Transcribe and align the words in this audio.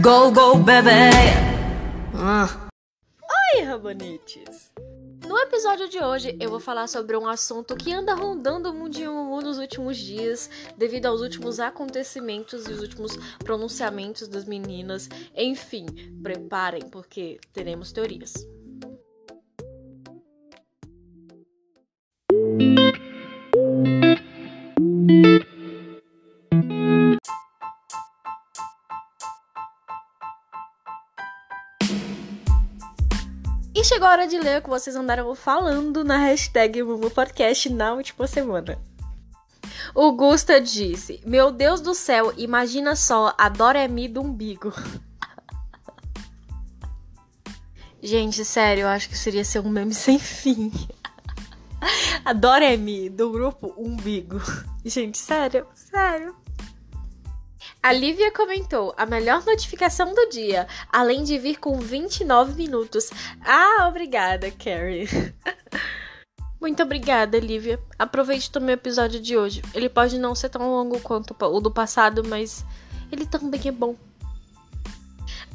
Go, 0.00 0.30
go, 0.30 0.56
baby! 0.56 0.88
Oi, 3.56 3.64
Rabanites! 3.64 4.72
No 5.26 5.36
episódio 5.38 5.88
de 5.88 5.98
hoje, 5.98 6.36
eu 6.40 6.48
vou 6.48 6.60
falar 6.60 6.86
sobre 6.86 7.16
um 7.16 7.26
assunto 7.26 7.74
que 7.74 7.92
anda 7.92 8.14
rondando 8.14 8.70
o 8.70 8.72
mundinho 8.72 9.40
nos 9.42 9.58
últimos 9.58 9.96
dias, 9.96 10.48
devido 10.76 11.06
aos 11.06 11.20
últimos 11.20 11.58
acontecimentos 11.58 12.66
e 12.68 12.70
os 12.72 12.80
últimos 12.80 13.16
pronunciamentos 13.40 14.28
das 14.28 14.44
meninas. 14.44 15.08
Enfim, 15.34 15.86
preparem, 16.22 16.82
porque 16.88 17.40
teremos 17.52 17.90
teorias. 17.90 18.32
E 25.00 25.51
chegou 34.02 34.08
a 34.08 34.10
hora 34.10 34.26
de 34.26 34.36
ler 34.36 34.58
o 34.58 34.62
que 34.62 34.68
vocês 34.68 34.96
andaram 34.96 35.32
falando 35.32 36.02
na 36.02 36.18
hashtag 36.18 36.82
Mumu 36.82 37.08
Podcast 37.08 37.72
na 37.72 37.94
última 37.94 38.26
semana. 38.26 38.76
O 39.94 40.10
Gusta 40.10 40.60
disse: 40.60 41.20
Meu 41.24 41.52
Deus 41.52 41.80
do 41.80 41.94
céu, 41.94 42.34
imagina 42.36 42.96
só 42.96 43.32
a 43.38 43.48
Doremi 43.48 44.08
do 44.08 44.20
umbigo. 44.20 44.72
Gente, 48.02 48.44
sério, 48.44 48.82
eu 48.82 48.88
acho 48.88 49.08
que 49.08 49.16
seria 49.16 49.44
ser 49.44 49.60
um 49.60 49.70
meme 49.70 49.94
sem 49.94 50.18
fim. 50.18 50.72
A 52.24 52.32
Doremi 52.32 53.08
do 53.08 53.30
grupo 53.30 53.72
Umbigo. 53.76 54.40
Gente, 54.84 55.18
sério, 55.18 55.66
sério. 55.74 56.34
A 57.82 57.92
Lívia 57.92 58.30
comentou 58.30 58.94
a 58.96 59.04
melhor 59.04 59.44
notificação 59.44 60.14
do 60.14 60.28
dia, 60.28 60.68
além 60.88 61.24
de 61.24 61.36
vir 61.36 61.58
com 61.58 61.80
29 61.80 62.54
minutos. 62.54 63.10
Ah, 63.44 63.88
obrigada, 63.88 64.52
Carrie. 64.52 65.08
Muito 66.60 66.80
obrigada, 66.80 67.40
Lívia. 67.40 67.80
Aproveite 67.98 68.52
também 68.52 68.76
o 68.76 68.78
episódio 68.78 69.18
de 69.18 69.36
hoje. 69.36 69.62
Ele 69.74 69.88
pode 69.88 70.16
não 70.16 70.32
ser 70.32 70.48
tão 70.48 70.70
longo 70.70 71.00
quanto 71.00 71.34
o 71.40 71.60
do 71.60 71.72
passado, 71.72 72.22
mas 72.24 72.64
ele 73.10 73.26
também 73.26 73.60
é 73.64 73.72
bom. 73.72 73.96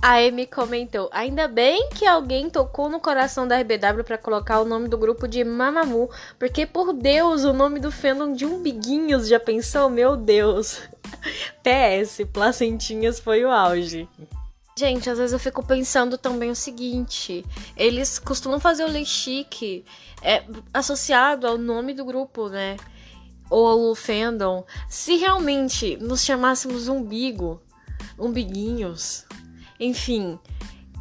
A 0.02 0.20
Amy 0.20 0.46
comentou: 0.46 1.10
Ainda 1.12 1.48
bem 1.48 1.90
que 1.90 2.06
alguém 2.06 2.50
tocou 2.50 2.88
no 2.88 3.00
coração 3.00 3.48
da 3.48 3.60
RBW 3.60 4.04
para 4.04 4.18
colocar 4.18 4.60
o 4.60 4.66
nome 4.66 4.88
do 4.88 4.98
grupo 4.98 5.28
de 5.28 5.44
Mamamoo, 5.44 6.10
porque 6.38 6.66
por 6.66 6.94
Deus, 6.94 7.44
o 7.44 7.54
nome 7.54 7.80
do 7.80 7.92
fandom 7.92 8.34
de 8.34 8.46
Umbiguinhos 8.46 9.28
já 9.28 9.40
pensou? 9.40 9.90
Meu 9.90 10.16
Deus. 10.16 10.82
PS, 11.64 12.26
Placentinhas 12.32 13.20
foi 13.20 13.44
o 13.44 13.52
auge. 13.52 14.08
Gente, 14.78 15.10
às 15.10 15.18
vezes 15.18 15.34
eu 15.34 15.40
fico 15.40 15.66
pensando 15.66 16.18
também 16.20 16.52
o 16.52 16.56
seguinte: 16.56 17.44
eles 17.76 18.20
costumam 18.20 18.60
fazer 18.60 18.84
o 18.84 18.92
Lechique 18.92 19.84
é, 20.22 20.44
associado 20.72 21.48
ao 21.48 21.58
nome 21.58 21.96
do 21.96 22.06
grupo, 22.06 22.48
né? 22.50 22.78
Ou 23.50 23.90
ao 23.90 23.96
fandom. 23.96 24.64
Se 24.88 25.16
realmente 25.16 25.98
nos 25.98 26.24
chamássemos 26.24 26.88
umbigo, 26.88 27.60
umbiguinhos, 28.20 29.26
enfim, 29.80 30.40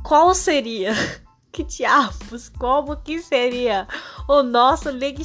qual 0.03 0.35
seria? 0.35 0.93
Que 1.53 1.65
diabos? 1.65 2.51
Como 2.51 2.95
que 2.99 3.19
seria 3.23 3.89
o 4.29 4.43
nosso 4.43 4.91
leg 4.91 5.17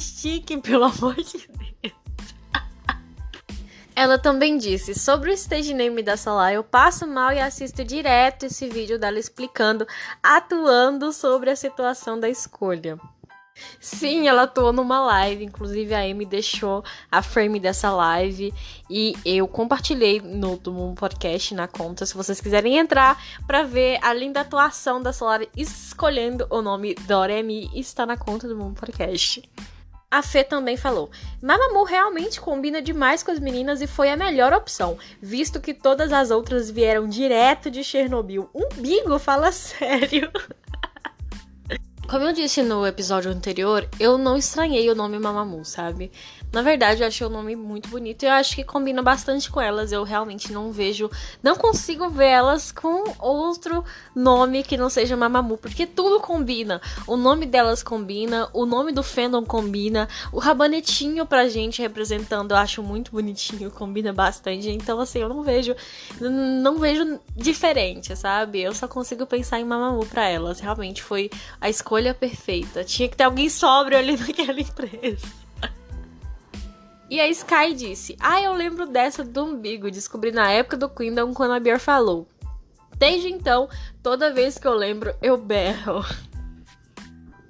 pelo 0.62 0.84
amor 0.84 1.14
de 1.16 1.46
Deus? 1.46 1.94
Ela 3.94 4.18
também 4.18 4.56
disse: 4.56 4.94
sobre 4.94 5.30
o 5.30 5.34
stage 5.34 5.74
name 5.74 6.02
da 6.02 6.16
Solar, 6.16 6.54
eu 6.54 6.64
passo 6.64 7.06
mal 7.06 7.32
e 7.32 7.38
assisto 7.38 7.84
direto 7.84 8.46
esse 8.46 8.66
vídeo 8.68 8.98
dela 8.98 9.18
explicando, 9.18 9.86
atuando 10.22 11.12
sobre 11.12 11.50
a 11.50 11.56
situação 11.56 12.18
da 12.18 12.30
escolha. 12.30 12.98
Sim, 13.80 14.28
ela 14.28 14.42
atuou 14.42 14.72
numa 14.72 15.00
live, 15.00 15.44
inclusive 15.44 15.92
a 15.94 16.00
Amy 16.00 16.24
deixou 16.24 16.84
a 17.10 17.22
frame 17.22 17.58
dessa 17.58 17.90
live 17.90 18.52
e 18.88 19.14
eu 19.24 19.48
compartilhei 19.48 20.20
no, 20.20 20.60
no 20.64 20.94
podcast 20.94 21.54
na 21.54 21.66
conta, 21.66 22.06
se 22.06 22.14
vocês 22.14 22.40
quiserem 22.40 22.78
entrar 22.78 23.20
para 23.46 23.62
ver 23.62 23.98
a 24.02 24.12
linda 24.12 24.40
atuação 24.40 25.02
da 25.02 25.12
Solar 25.12 25.40
escolhendo 25.56 26.46
o 26.50 26.62
nome 26.62 26.94
Doremi, 26.94 27.70
está 27.74 28.06
na 28.06 28.16
conta 28.16 28.46
do 28.46 28.56
Mundo 28.56 28.78
Podcast. 28.78 29.42
A 30.12 30.20
Fê 30.20 30.44
também 30.44 30.76
falou: 30.76 31.10
Mamamoo 31.42 31.84
realmente 31.84 32.38
combina 32.38 32.82
demais 32.82 33.22
com 33.22 33.30
as 33.30 33.40
meninas 33.40 33.80
e 33.80 33.86
foi 33.86 34.10
a 34.10 34.16
melhor 34.16 34.52
opção, 34.52 34.98
visto 35.22 35.58
que 35.58 35.72
todas 35.72 36.12
as 36.12 36.30
outras 36.30 36.70
vieram 36.70 37.08
direto 37.08 37.70
de 37.70 37.82
Chernobyl. 37.82 38.50
Um 38.54 38.68
bigo, 38.76 39.18
fala 39.18 39.50
sério. 39.52 40.30
Como 42.08 42.24
eu 42.24 42.32
disse 42.32 42.62
no 42.62 42.86
episódio 42.86 43.30
anterior, 43.30 43.88
eu 43.98 44.18
não 44.18 44.36
estranhei 44.36 44.88
o 44.90 44.94
nome 44.94 45.18
Mamamoo, 45.18 45.64
sabe? 45.64 46.10
Na 46.52 46.60
verdade, 46.60 47.02
eu 47.02 47.08
achei 47.08 47.26
o 47.26 47.30
nome 47.30 47.56
muito 47.56 47.88
bonito 47.88 48.24
e 48.24 48.26
eu 48.26 48.32
acho 48.32 48.54
que 48.54 48.62
combina 48.62 49.02
bastante 49.02 49.50
com 49.50 49.58
elas. 49.58 49.90
Eu 49.90 50.04
realmente 50.04 50.52
não 50.52 50.70
vejo, 50.70 51.10
não 51.42 51.56
consigo 51.56 52.10
ver 52.10 52.26
elas 52.26 52.70
com 52.70 53.04
outro 53.18 53.82
nome 54.14 54.62
que 54.62 54.76
não 54.76 54.90
seja 54.90 55.16
Mamamoo, 55.16 55.56
porque 55.56 55.86
tudo 55.86 56.20
combina. 56.20 56.78
O 57.06 57.16
nome 57.16 57.46
delas 57.46 57.82
combina, 57.82 58.50
o 58.52 58.66
nome 58.66 58.92
do 58.92 59.02
fandom 59.02 59.42
combina, 59.46 60.06
o 60.30 60.38
rabanetinho 60.38 61.24
pra 61.24 61.48
gente 61.48 61.80
representando, 61.80 62.50
eu 62.50 62.58
acho 62.58 62.82
muito 62.82 63.12
bonitinho, 63.12 63.70
combina 63.72 64.12
bastante. 64.12 64.68
Então, 64.68 65.00
assim, 65.00 65.20
eu 65.20 65.30
não 65.30 65.42
vejo, 65.42 65.74
não 66.20 66.78
vejo 66.78 67.18
diferente, 67.34 68.14
sabe? 68.14 68.60
Eu 68.60 68.74
só 68.74 68.86
consigo 68.86 69.24
pensar 69.24 69.58
em 69.58 69.64
Mamamoo 69.64 70.04
pra 70.04 70.28
elas. 70.28 70.60
Realmente 70.60 71.02
foi 71.02 71.30
a 71.58 71.70
escolha 71.70 72.12
perfeita. 72.12 72.84
Tinha 72.84 73.08
que 73.08 73.16
ter 73.16 73.24
alguém 73.24 73.48
sóbrio 73.48 73.96
ali 73.96 74.18
naquela 74.20 74.60
empresa. 74.60 75.41
E 77.12 77.20
a 77.20 77.28
Sky 77.28 77.74
disse: 77.74 78.16
Ah, 78.18 78.40
eu 78.40 78.54
lembro 78.54 78.86
dessa 78.86 79.22
do 79.22 79.44
umbigo. 79.44 79.90
Descobri 79.90 80.32
na 80.32 80.50
época 80.50 80.78
do 80.78 80.88
Kingdom 80.88 81.34
quando 81.34 81.52
a 81.52 81.60
Bier 81.60 81.78
falou. 81.78 82.26
Desde 82.96 83.28
então, 83.28 83.68
toda 84.02 84.32
vez 84.32 84.56
que 84.56 84.66
eu 84.66 84.72
lembro, 84.72 85.14
eu 85.20 85.36
berro. 85.36 86.02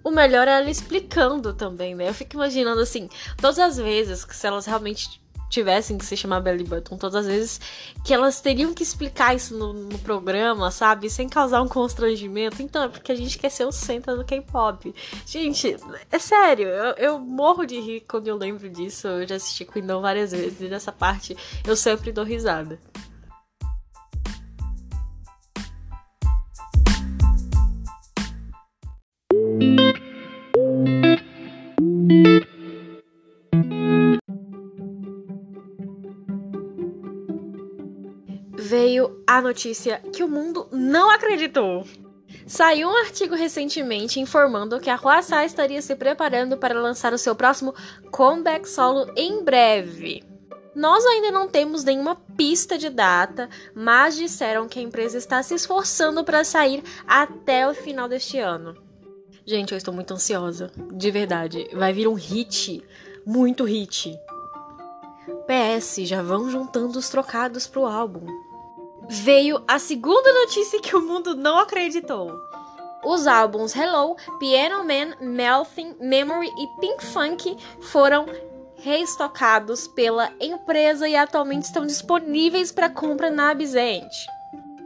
O 0.03 0.11
melhor 0.11 0.49
é 0.49 0.59
ela 0.59 0.69
explicando 0.69 1.55
também, 1.55 1.95
né? 1.95 2.09
Eu 2.09 2.15
fico 2.15 2.35
imaginando 2.35 2.81
assim, 2.81 3.09
todas 3.37 3.61
as 3.61 3.77
vezes 3.77 4.25
que 4.25 4.35
se 4.35 4.49
elas 4.49 4.67
realmente 4.67 5.22
tivessem 5.53 5.99
que 5.99 6.05
se 6.05 6.17
chamar 6.17 6.41
Belly 6.41 6.65
Button 6.65 6.97
todas 6.97 7.15
as 7.15 7.27
vezes, 7.27 7.61
que 8.03 8.13
elas 8.13 8.41
teriam 8.41 8.73
que 8.73 8.83
explicar 8.83 9.37
isso 9.37 9.57
no, 9.57 9.73
no 9.73 9.99
programa, 9.99 10.71
sabe? 10.71 11.11
Sem 11.11 11.29
causar 11.29 11.63
um 11.63 11.69
constrangimento. 11.69 12.63
Então, 12.63 12.85
é 12.85 12.89
porque 12.89 13.13
a 13.13 13.15
gente 13.15 13.39
quer 13.39 13.51
ser 13.51 13.67
o 13.67 13.73
centro 13.73 14.17
do 14.17 14.25
K-pop. 14.25 14.95
Gente, 15.27 15.77
é 16.11 16.19
sério, 16.19 16.67
eu, 16.67 16.95
eu, 16.97 17.19
morro 17.21 17.67
de 17.67 17.79
rir 17.79 18.01
quando 18.09 18.29
eu 18.29 18.37
lembro 18.37 18.69
disso. 18.69 19.07
Eu 19.07 19.29
já 19.29 19.37
assisti 19.37 19.65
Queendom 19.65 20.01
várias 20.01 20.33
vezes 20.33 20.61
e 20.61 20.69
nessa 20.69 20.91
parte 20.91 21.37
eu 21.67 21.77
sempre 21.77 22.11
dou 22.11 22.25
risada. 22.25 22.79
A 39.37 39.41
notícia 39.41 39.99
que 40.13 40.23
o 40.23 40.29
mundo 40.29 40.69
não 40.71 41.11
acreditou. 41.11 41.87
Saiu 42.47 42.89
um 42.89 42.97
artigo 42.97 43.35
recentemente 43.35 44.21
informando 44.21 44.79
que 44.79 44.91
a 44.91 44.97
Huasai 44.97 45.47
estaria 45.47 45.81
se 45.81 45.95
preparando 45.97 46.59
para 46.59 46.79
lançar 46.79 47.15
o 47.15 47.19
seu 47.19 47.35
próximo 47.35 47.75
comeback 48.11 48.69
solo 48.69 49.11
em 49.17 49.43
breve. 49.43 50.23
Nós 50.75 51.05
ainda 51.05 51.31
não 51.31 51.49
temos 51.49 51.83
nenhuma 51.83 52.17
pista 52.37 52.77
de 52.77 52.91
data, 52.91 53.49
mas 53.75 54.17
disseram 54.17 54.69
que 54.69 54.79
a 54.79 54.83
empresa 54.83 55.17
está 55.17 55.43
se 55.43 55.55
esforçando 55.55 56.25
para 56.25 56.45
sair 56.45 56.83
até 57.07 57.67
o 57.67 57.75
final 57.75 58.09
deste 58.09 58.39
ano. 58.39 58.75
Gente, 59.47 59.73
eu 59.73 59.79
estou 59.79 59.93
muito 59.93 60.13
ansiosa, 60.13 60.71
de 60.93 61.11
verdade. 61.11 61.69
Vai 61.75 61.93
vir 61.93 62.07
um 62.07 62.15
hit, 62.15 62.83
muito 63.25 63.65
hit. 63.65 64.15
PS, 65.47 66.07
já 66.07 66.23
vão 66.23 66.51
juntando 66.51 66.99
os 66.99 67.09
trocados 67.09 67.67
pro 67.67 67.87
álbum 67.87 68.27
veio 69.09 69.63
a 69.67 69.79
segunda 69.79 70.33
notícia 70.41 70.81
que 70.81 70.97
o 70.97 71.03
mundo 71.03 71.35
não 71.35 71.59
acreditou. 71.59 72.33
Os 73.05 73.27
álbuns 73.27 73.75
Hello, 73.75 74.17
Piano 74.39 74.85
Man, 74.85 75.17
Melting, 75.21 75.97
Memory 76.01 76.49
e 76.49 76.81
Pink 76.81 77.05
Funk 77.05 77.57
foram 77.81 78.27
reestocados 78.77 79.87
pela 79.89 80.33
empresa 80.41 81.09
e 81.09 81.17
atualmente 81.17 81.65
estão 81.65 81.87
disponíveis 81.87 82.71
para 82.73 82.89
compra 82.89 83.31
na 83.31 83.51
Absent. 83.51 84.13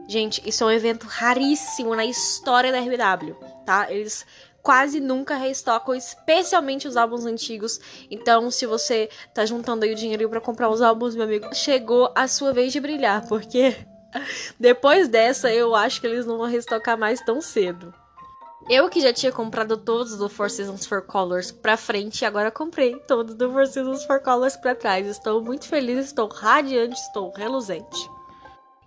Gente, 0.08 0.46
isso 0.48 0.62
é 0.64 0.66
um 0.66 0.70
evento 0.70 1.06
raríssimo 1.06 1.94
na 1.94 2.04
história 2.04 2.70
da 2.70 2.78
RBW, 2.78 3.34
tá? 3.64 3.90
Eles 3.90 4.24
quase 4.62 4.98
nunca 4.98 5.36
restocam, 5.36 5.94
especialmente 5.94 6.88
os 6.88 6.96
álbuns 6.96 7.24
antigos. 7.24 7.80
Então, 8.10 8.50
se 8.50 8.66
você 8.66 9.08
tá 9.32 9.46
juntando 9.46 9.84
aí 9.84 9.92
o 9.92 9.96
dinheiro 9.96 10.28
para 10.28 10.40
comprar 10.40 10.68
os 10.68 10.82
álbuns, 10.82 11.14
meu 11.14 11.24
amigo, 11.24 11.54
chegou 11.54 12.10
a 12.14 12.26
sua 12.26 12.52
vez 12.52 12.72
de 12.72 12.80
brilhar, 12.80 13.26
porque 13.28 13.76
depois 14.58 15.08
dessa 15.08 15.52
eu 15.52 15.74
acho 15.74 16.00
que 16.00 16.06
eles 16.06 16.26
não 16.26 16.38
vão 16.38 16.46
restocar 16.46 16.98
mais 16.98 17.20
tão 17.20 17.40
cedo. 17.40 17.92
Eu 18.68 18.88
que 18.88 19.00
já 19.00 19.12
tinha 19.12 19.30
comprado 19.30 19.76
todos 19.76 20.16
do 20.16 20.28
Four 20.28 20.50
Seasons 20.50 20.86
for 20.86 21.00
Colors 21.02 21.52
pra 21.52 21.76
frente, 21.76 22.24
agora 22.24 22.50
comprei 22.50 22.96
todos 23.06 23.36
do 23.36 23.52
Four 23.52 23.66
Seasons 23.68 24.04
for 24.04 24.20
Colors 24.20 24.56
pra 24.56 24.74
trás. 24.74 25.06
Estou 25.06 25.40
muito 25.40 25.68
feliz, 25.68 26.06
estou 26.06 26.26
radiante, 26.28 26.98
estou 27.00 27.32
reluzente. 27.32 28.10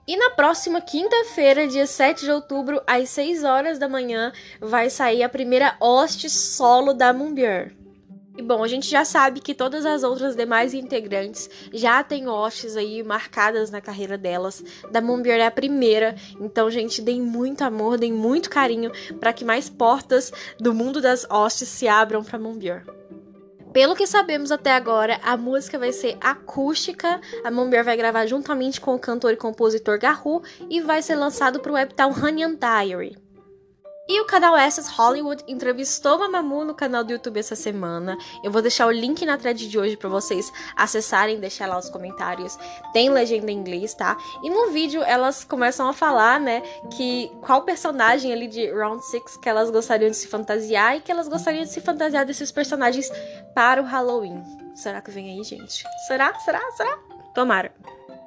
E 0.05 0.17
na 0.17 0.31
próxima 0.31 0.81
quinta-feira, 0.81 1.67
dia 1.67 1.85
7 1.85 2.25
de 2.25 2.31
outubro, 2.31 2.81
às 2.85 3.09
6 3.09 3.43
horas 3.43 3.79
da 3.79 3.87
manhã, 3.87 4.33
vai 4.59 4.89
sair 4.89 5.23
a 5.23 5.29
primeira 5.29 5.77
hoste 5.79 6.29
solo 6.29 6.93
da 6.93 7.13
Moonbeer. 7.13 7.78
E 8.39 8.41
bom, 8.41 8.63
a 8.63 8.69
gente 8.69 8.89
já 8.89 9.03
sabe 9.03 9.41
que 9.41 9.53
todas 9.53 9.85
as 9.85 10.01
outras 10.01 10.33
demais 10.33 10.73
integrantes 10.73 11.49
já 11.73 12.01
têm 12.01 12.29
hostes 12.29 12.77
aí 12.77 13.03
marcadas 13.03 13.69
na 13.69 13.81
carreira 13.81 14.17
delas. 14.17 14.63
Da 14.89 15.01
Moonbeer 15.01 15.41
é 15.41 15.45
a 15.45 15.51
primeira, 15.51 16.15
então, 16.39 16.71
gente, 16.71 17.01
deem 17.01 17.21
muito 17.21 17.65
amor, 17.65 17.97
deem 17.97 18.13
muito 18.13 18.49
carinho 18.49 18.93
para 19.19 19.33
que 19.33 19.43
mais 19.43 19.69
portas 19.69 20.31
do 20.57 20.73
mundo 20.73 21.01
das 21.01 21.27
hostes 21.29 21.67
se 21.67 21.85
abram 21.85 22.23
para 22.23 22.39
Moonbeer. 22.39 22.85
Pelo 23.73 23.93
que 23.93 24.07
sabemos 24.07 24.53
até 24.53 24.71
agora, 24.71 25.19
a 25.21 25.35
música 25.35 25.77
vai 25.77 25.91
ser 25.91 26.15
acústica. 26.21 27.19
A 27.43 27.51
Mombier 27.51 27.83
vai 27.83 27.97
gravar 27.97 28.25
juntamente 28.25 28.79
com 28.79 28.95
o 28.95 28.99
cantor 28.99 29.33
e 29.33 29.37
compositor 29.37 29.99
Garou 29.99 30.41
e 30.69 30.79
vai 30.79 31.01
ser 31.01 31.15
lançado 31.15 31.59
para 31.59 31.73
o 31.73 31.75
webtown 31.75 32.11
Honey 32.11 32.55
Diary. 32.55 33.28
E 34.09 34.19
o 34.19 34.25
canal 34.25 34.57
Essas 34.57 34.87
Hollywood 34.87 35.43
entrevistou 35.47 36.17
Mamamoo 36.17 36.65
no 36.65 36.73
canal 36.73 37.03
do 37.03 37.11
YouTube 37.11 37.39
essa 37.39 37.55
semana. 37.55 38.17
Eu 38.43 38.51
vou 38.51 38.59
deixar 38.59 38.87
o 38.87 38.91
link 38.91 39.23
na 39.23 39.37
thread 39.37 39.69
de 39.69 39.77
hoje 39.77 39.95
para 39.95 40.09
vocês 40.09 40.51
acessarem 40.75 41.39
deixar 41.39 41.67
lá 41.67 41.77
os 41.77 41.91
comentários. 41.91 42.57
Tem 42.91 43.11
legenda 43.11 43.51
em 43.51 43.57
inglês, 43.59 43.93
tá? 43.93 44.17
E 44.41 44.49
no 44.49 44.71
vídeo 44.71 45.03
elas 45.03 45.43
começam 45.43 45.87
a 45.87 45.93
falar, 45.93 46.39
né, 46.39 46.61
que 46.97 47.31
qual 47.41 47.61
personagem 47.61 48.33
ali 48.33 48.47
de 48.47 48.71
Round 48.71 49.05
6 49.05 49.37
que 49.37 49.47
elas 49.47 49.69
gostariam 49.69 50.09
de 50.09 50.17
se 50.17 50.27
fantasiar 50.27 50.97
e 50.97 51.01
que 51.01 51.11
elas 51.11 51.27
gostariam 51.27 51.63
de 51.63 51.69
se 51.69 51.79
fantasiar 51.79 52.25
desses 52.25 52.51
personagens 52.51 53.11
para 53.53 53.79
o 53.79 53.85
Halloween. 53.85 54.43
Será 54.73 55.01
que 55.01 55.11
vem 55.11 55.37
aí, 55.37 55.43
gente? 55.43 55.83
Será? 56.07 56.33
Será? 56.39 56.59
Será? 56.71 56.97
Tomara. 57.35 57.71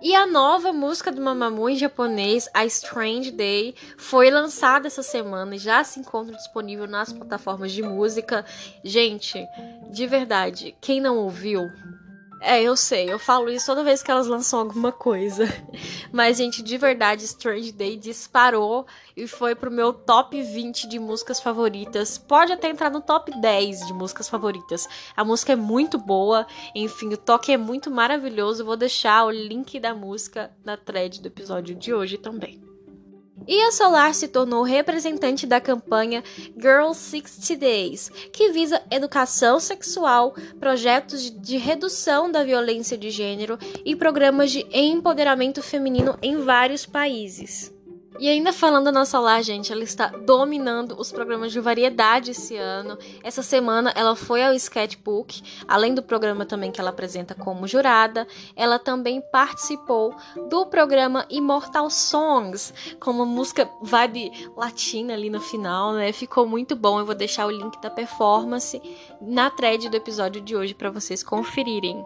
E 0.04 0.16
a 0.16 0.26
nova 0.26 0.72
música 0.72 1.12
do 1.12 1.22
Mamamoo 1.22 1.70
em 1.70 1.76
japonês, 1.76 2.48
A 2.52 2.64
Strange 2.66 3.30
Day, 3.30 3.72
foi 3.96 4.32
lançada 4.32 4.88
essa 4.88 5.00
semana 5.00 5.54
e 5.54 5.58
já 5.58 5.84
se 5.84 6.00
encontra 6.00 6.34
disponível 6.34 6.88
nas 6.88 7.12
plataformas 7.12 7.70
de 7.70 7.82
música. 7.82 8.44
Gente, 8.82 9.46
de 9.92 10.04
verdade, 10.08 10.74
quem 10.80 11.00
não 11.00 11.18
ouviu, 11.18 11.70
é, 12.42 12.62
eu 12.62 12.76
sei, 12.76 13.10
eu 13.10 13.18
falo 13.18 13.48
isso 13.48 13.66
toda 13.66 13.84
vez 13.84 14.02
que 14.02 14.10
elas 14.10 14.26
lançam 14.26 14.58
alguma 14.58 14.90
coisa. 14.90 15.46
Mas, 16.12 16.36
gente, 16.36 16.62
de 16.62 16.76
verdade, 16.76 17.24
Strange 17.24 17.70
Day 17.72 17.96
disparou 17.96 18.86
e 19.16 19.26
foi 19.26 19.54
pro 19.54 19.70
meu 19.70 19.92
top 19.92 20.42
20 20.42 20.88
de 20.88 20.98
músicas 20.98 21.40
favoritas. 21.40 22.18
Pode 22.18 22.52
até 22.52 22.68
entrar 22.68 22.90
no 22.90 23.00
top 23.00 23.30
10 23.40 23.86
de 23.86 23.92
músicas 23.92 24.28
favoritas. 24.28 24.88
A 25.16 25.24
música 25.24 25.52
é 25.52 25.56
muito 25.56 25.98
boa, 25.98 26.46
enfim, 26.74 27.12
o 27.14 27.16
toque 27.16 27.52
é 27.52 27.56
muito 27.56 27.90
maravilhoso. 27.90 28.64
Vou 28.64 28.76
deixar 28.76 29.24
o 29.24 29.30
link 29.30 29.78
da 29.78 29.94
música 29.94 30.50
na 30.64 30.76
thread 30.76 31.20
do 31.20 31.28
episódio 31.28 31.74
de 31.74 31.94
hoje 31.94 32.18
também. 32.18 32.71
E 33.46 33.60
a 33.62 33.72
Solar 33.72 34.14
se 34.14 34.28
tornou 34.28 34.62
representante 34.62 35.46
da 35.46 35.60
campanha 35.60 36.22
Girls 36.56 37.00
60 37.00 37.56
Days, 37.58 38.08
que 38.32 38.52
visa 38.52 38.80
educação 38.90 39.58
sexual, 39.58 40.34
projetos 40.60 41.30
de 41.30 41.56
redução 41.56 42.30
da 42.30 42.44
violência 42.44 42.96
de 42.96 43.10
gênero 43.10 43.58
e 43.84 43.96
programas 43.96 44.52
de 44.52 44.64
empoderamento 44.72 45.62
feminino 45.62 46.16
em 46.22 46.36
vários 46.36 46.86
países. 46.86 47.71
E 48.18 48.28
ainda 48.28 48.52
falando 48.52 48.92
na 48.92 49.04
Solar, 49.04 49.42
gente, 49.42 49.72
ela 49.72 49.82
está 49.82 50.08
dominando 50.08 50.94
os 50.98 51.10
programas 51.10 51.50
de 51.50 51.60
variedade 51.60 52.30
esse 52.30 52.56
ano. 52.56 52.96
Essa 53.22 53.42
semana 53.42 53.92
ela 53.96 54.14
foi 54.14 54.44
ao 54.44 54.52
Sketchbook, 54.54 55.42
além 55.66 55.94
do 55.94 56.02
programa 56.02 56.44
também 56.44 56.70
que 56.70 56.80
ela 56.80 56.90
apresenta 56.90 57.34
como 57.34 57.66
jurada, 57.66 58.26
ela 58.54 58.78
também 58.78 59.20
participou 59.20 60.14
do 60.48 60.66
programa 60.66 61.26
Immortal 61.30 61.90
Songs, 61.90 62.72
com 63.00 63.10
uma 63.10 63.26
música 63.26 63.68
vibe 63.80 64.30
latina 64.56 65.14
ali 65.14 65.30
no 65.30 65.40
final, 65.40 65.92
né? 65.94 66.12
Ficou 66.12 66.46
muito 66.46 66.76
bom. 66.76 66.98
Eu 66.98 67.06
vou 67.06 67.14
deixar 67.14 67.46
o 67.46 67.50
link 67.50 67.80
da 67.80 67.90
performance 67.90 68.80
na 69.20 69.50
thread 69.50 69.88
do 69.88 69.96
episódio 69.96 70.40
de 70.40 70.54
hoje 70.54 70.74
para 70.74 70.90
vocês 70.90 71.22
conferirem. 71.22 72.04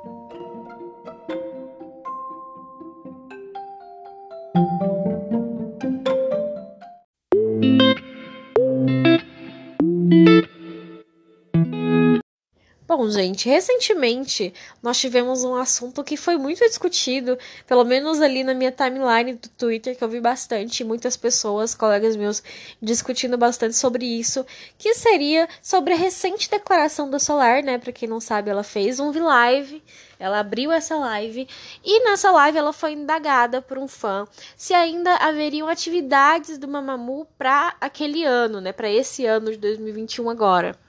Bom, 12.96 13.10
gente, 13.10 13.46
recentemente 13.46 14.54
nós 14.82 14.98
tivemos 14.98 15.44
um 15.44 15.54
assunto 15.54 16.02
que 16.02 16.16
foi 16.16 16.38
muito 16.38 16.60
discutido, 16.60 17.38
pelo 17.66 17.84
menos 17.84 18.22
ali 18.22 18.42
na 18.42 18.54
minha 18.54 18.72
timeline 18.72 19.34
do 19.34 19.50
Twitter, 19.50 19.94
que 19.94 20.02
eu 20.02 20.08
vi 20.08 20.18
bastante, 20.18 20.82
muitas 20.82 21.14
pessoas, 21.14 21.74
colegas 21.74 22.16
meus, 22.16 22.42
discutindo 22.80 23.36
bastante 23.36 23.76
sobre 23.76 24.06
isso, 24.06 24.46
que 24.78 24.94
seria 24.94 25.46
sobre 25.60 25.92
a 25.92 25.96
recente 25.96 26.48
declaração 26.50 27.10
da 27.10 27.18
Solar, 27.18 27.62
né? 27.62 27.76
Pra 27.76 27.92
quem 27.92 28.08
não 28.08 28.18
sabe, 28.18 28.48
ela 28.48 28.62
fez 28.62 28.98
um 28.98 29.12
live, 29.22 29.82
ela 30.18 30.40
abriu 30.40 30.72
essa 30.72 30.96
live, 30.96 31.46
e 31.84 32.02
nessa 32.02 32.30
live 32.30 32.56
ela 32.56 32.72
foi 32.72 32.92
indagada 32.92 33.60
por 33.60 33.76
um 33.76 33.86
fã 33.86 34.26
se 34.56 34.72
ainda 34.72 35.16
haveriam 35.16 35.68
atividades 35.68 36.56
do 36.56 36.66
Mamamoo 36.66 37.26
para 37.36 37.76
aquele 37.78 38.24
ano, 38.24 38.58
né? 38.58 38.72
Para 38.72 38.90
esse 38.90 39.26
ano 39.26 39.50
de 39.50 39.58
2021 39.58 40.30
agora. 40.30 40.85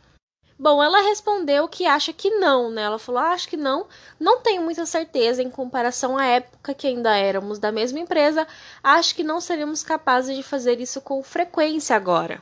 Bom, 0.59 0.81
ela 0.81 1.01
respondeu 1.01 1.67
que 1.67 1.85
acha 1.85 2.11
que 2.11 2.31
não, 2.31 2.71
né? 2.71 2.81
Ela 2.83 2.97
falou: 2.97 3.21
ah, 3.21 3.31
acho 3.31 3.47
que 3.47 3.57
não, 3.57 3.87
não 4.19 4.41
tenho 4.41 4.63
muita 4.63 4.85
certeza 4.85 5.43
em 5.43 5.51
comparação 5.51 6.17
à 6.17 6.25
época 6.25 6.73
que 6.73 6.87
ainda 6.87 7.15
éramos 7.15 7.59
da 7.59 7.71
mesma 7.71 7.99
empresa, 7.99 8.47
acho 8.83 9.13
que 9.15 9.23
não 9.23 9.39
seríamos 9.39 9.83
capazes 9.83 10.35
de 10.35 10.41
fazer 10.43 10.79
isso 10.79 10.99
com 11.01 11.21
frequência 11.21 11.95
agora. 11.95 12.41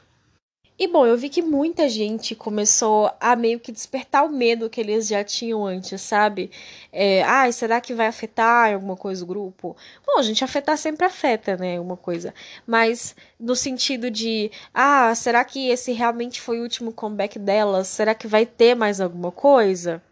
E 0.78 0.88
bom, 0.90 1.06
eu 1.06 1.16
vi 1.18 1.30
que 1.30 1.42
muita 1.42 1.88
gente 1.88 2.36
começou 2.36 3.10
a 3.18 3.34
meio 3.34 3.62
que 3.62 3.72
despertar 3.72 4.26
o 4.26 4.30
medo 4.30 4.70
que 4.70 4.82
eles 4.82 5.08
já 5.08 5.24
tinham 5.24 5.66
antes, 5.66 6.02
sabe? 6.02 6.52
É, 6.92 7.24
ah, 7.24 7.50
será 7.50 7.80
que 7.80 7.94
vai 7.94 8.08
afetar 8.08 8.74
alguma 8.74 8.98
coisa 8.98 9.24
o 9.24 9.28
grupo? 9.28 9.78
Bom, 10.06 10.20
a 10.20 10.22
gente 10.22 10.44
afetar 10.44 10.78
sempre 10.78 11.06
afeta, 11.06 11.56
né? 11.56 11.80
Uma 11.80 11.96
coisa. 11.96 12.34
Mas 12.68 13.16
no 13.40 13.56
sentido 13.56 14.12
de, 14.12 14.52
ah, 14.74 15.16
será 15.16 15.46
que 15.46 15.70
esse 15.70 15.94
realmente 15.94 16.42
foi 16.42 16.60
o 16.60 16.64
último 16.64 16.92
comeback 16.92 17.40
delas? 17.40 17.88
Será 17.88 18.14
que 18.14 18.28
vai 18.28 18.46
ter 18.46 18.76
mais 18.76 19.00
alguma 19.00 19.32
coisa? 19.32 20.04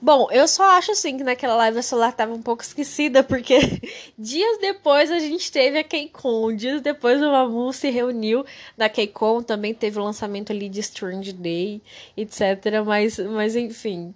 Bom, 0.00 0.28
eu 0.30 0.46
só 0.46 0.62
acho 0.76 0.92
assim 0.92 1.16
que 1.16 1.24
naquela 1.24 1.56
live 1.56 1.78
a 1.78 1.82
Solar 1.82 2.12
tava 2.12 2.32
um 2.32 2.40
pouco 2.40 2.62
esquecida, 2.62 3.22
porque 3.24 3.58
dias 4.16 4.58
depois 4.60 5.10
a 5.10 5.18
gente 5.18 5.50
teve 5.50 5.78
a 5.78 5.84
KCON, 5.84 6.54
dias 6.54 6.80
depois 6.80 7.20
o 7.20 7.30
Mamu 7.30 7.72
se 7.72 7.90
reuniu 7.90 8.44
na 8.76 8.88
KCON, 8.88 9.42
também 9.42 9.74
teve 9.74 9.98
o 9.98 10.04
lançamento 10.04 10.52
ali 10.52 10.68
de 10.68 10.78
Strange 10.80 11.32
Day, 11.32 11.82
etc. 12.16 12.40
Mas, 12.86 13.18
mas 13.18 13.56
enfim, 13.56 14.14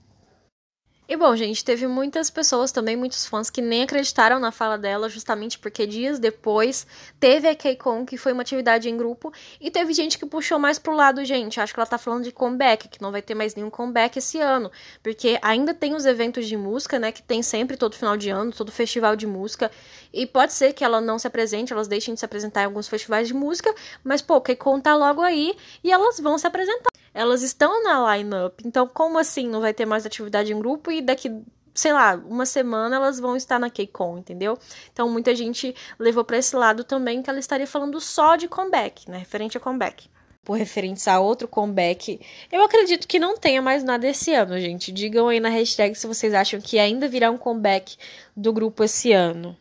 e 1.08 1.16
bom, 1.16 1.34
gente, 1.36 1.64
teve 1.64 1.86
muitas 1.86 2.30
pessoas 2.30 2.72
também, 2.72 2.96
muitos 2.96 3.26
fãs 3.26 3.50
que 3.50 3.60
nem 3.60 3.82
acreditaram 3.82 4.38
na 4.38 4.50
fala 4.50 4.78
dela, 4.78 5.08
justamente 5.08 5.58
porque 5.58 5.86
dias 5.86 6.18
depois 6.18 6.86
teve 7.20 7.48
a 7.48 7.54
KCON, 7.54 8.06
que 8.06 8.16
foi 8.16 8.32
uma 8.32 8.42
atividade 8.42 8.88
em 8.88 8.96
grupo, 8.96 9.32
e 9.60 9.70
teve 9.70 9.92
gente 9.92 10.16
que 10.16 10.24
puxou 10.24 10.58
mais 10.58 10.78
pro 10.78 10.94
lado, 10.94 11.22
gente, 11.24 11.60
acho 11.60 11.74
que 11.74 11.80
ela 11.80 11.86
tá 11.86 11.98
falando 11.98 12.24
de 12.24 12.32
comeback, 12.32 12.88
que 12.88 13.02
não 13.02 13.12
vai 13.12 13.20
ter 13.20 13.34
mais 13.34 13.54
nenhum 13.54 13.68
comeback 13.68 14.18
esse 14.18 14.38
ano, 14.40 14.70
porque 15.02 15.38
ainda 15.42 15.74
tem 15.74 15.94
os 15.94 16.06
eventos 16.06 16.46
de 16.46 16.56
música, 16.56 16.98
né, 16.98 17.12
que 17.12 17.22
tem 17.22 17.42
sempre 17.42 17.76
todo 17.76 17.96
final 17.96 18.16
de 18.16 18.30
ano, 18.30 18.52
todo 18.52 18.72
festival 18.72 19.16
de 19.16 19.26
música, 19.26 19.70
e 20.12 20.24
pode 20.24 20.52
ser 20.52 20.72
que 20.72 20.84
ela 20.84 21.00
não 21.00 21.18
se 21.18 21.26
apresente, 21.26 21.72
elas 21.72 21.88
deixem 21.88 22.14
de 22.14 22.20
se 22.20 22.24
apresentar 22.24 22.62
em 22.62 22.66
alguns 22.66 22.88
festivais 22.88 23.26
de 23.26 23.34
música, 23.34 23.74
mas 24.04 24.22
pô, 24.22 24.40
KCON 24.40 24.80
tá 24.80 24.94
logo 24.94 25.20
aí 25.20 25.54
e 25.82 25.90
elas 25.90 26.20
vão 26.20 26.38
se 26.38 26.46
apresentar 26.46 26.91
elas 27.14 27.42
estão 27.42 27.82
na 27.82 28.16
line-up. 28.16 28.62
Então, 28.66 28.86
como 28.86 29.18
assim 29.18 29.48
não 29.48 29.60
vai 29.60 29.74
ter 29.74 29.86
mais 29.86 30.06
atividade 30.06 30.52
em 30.52 30.58
grupo 30.58 30.90
e 30.90 31.00
daqui, 31.00 31.30
sei 31.74 31.92
lá, 31.92 32.14
uma 32.14 32.46
semana 32.46 32.96
elas 32.96 33.20
vão 33.20 33.36
estar 33.36 33.58
na 33.58 33.70
KCON, 33.70 34.18
entendeu? 34.18 34.58
Então, 34.92 35.08
muita 35.08 35.34
gente 35.34 35.74
levou 35.98 36.24
para 36.24 36.38
esse 36.38 36.56
lado 36.56 36.84
também 36.84 37.22
que 37.22 37.30
ela 37.30 37.38
estaria 37.38 37.66
falando 37.66 38.00
só 38.00 38.36
de 38.36 38.48
comeback, 38.48 39.10
né? 39.10 39.18
Referente 39.18 39.56
a 39.56 39.60
comeback. 39.60 40.08
Por 40.44 40.58
referente 40.58 41.08
a 41.08 41.20
outro 41.20 41.46
comeback, 41.46 42.20
eu 42.50 42.64
acredito 42.64 43.06
que 43.06 43.20
não 43.20 43.38
tenha 43.38 43.62
mais 43.62 43.84
nada 43.84 44.08
esse 44.08 44.34
ano, 44.34 44.58
gente. 44.58 44.90
Digam 44.90 45.28
aí 45.28 45.38
na 45.38 45.48
hashtag 45.48 45.94
se 45.94 46.04
vocês 46.04 46.34
acham 46.34 46.60
que 46.60 46.80
ainda 46.80 47.06
virá 47.06 47.30
um 47.30 47.38
comeback 47.38 47.96
do 48.36 48.52
grupo 48.52 48.82
esse 48.82 49.12
ano. 49.12 49.56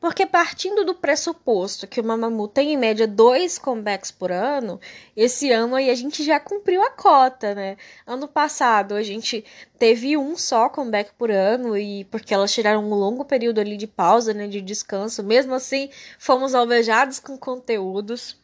Porque 0.00 0.24
partindo 0.24 0.84
do 0.84 0.94
pressuposto 0.94 1.86
que 1.86 2.00
o 2.00 2.04
Mamamoo 2.04 2.46
tem 2.46 2.72
em 2.72 2.76
média 2.76 3.06
dois 3.06 3.58
comebacks 3.58 4.12
por 4.12 4.30
ano, 4.30 4.80
esse 5.16 5.50
ano 5.50 5.74
aí 5.74 5.90
a 5.90 5.94
gente 5.94 6.22
já 6.22 6.38
cumpriu 6.38 6.80
a 6.82 6.90
cota, 6.90 7.52
né? 7.52 7.76
Ano 8.06 8.28
passado 8.28 8.94
a 8.94 9.02
gente 9.02 9.44
teve 9.76 10.16
um 10.16 10.36
só 10.36 10.68
comeback 10.68 11.12
por 11.18 11.32
ano 11.32 11.76
e 11.76 12.04
porque 12.04 12.32
elas 12.32 12.52
tiraram 12.52 12.84
um 12.84 12.94
longo 12.94 13.24
período 13.24 13.60
ali 13.60 13.76
de 13.76 13.88
pausa, 13.88 14.32
né, 14.32 14.46
de 14.46 14.60
descanso, 14.60 15.22
mesmo 15.24 15.54
assim 15.54 15.90
fomos 16.18 16.54
alvejados 16.54 17.18
com 17.18 17.36
conteúdos. 17.36 18.36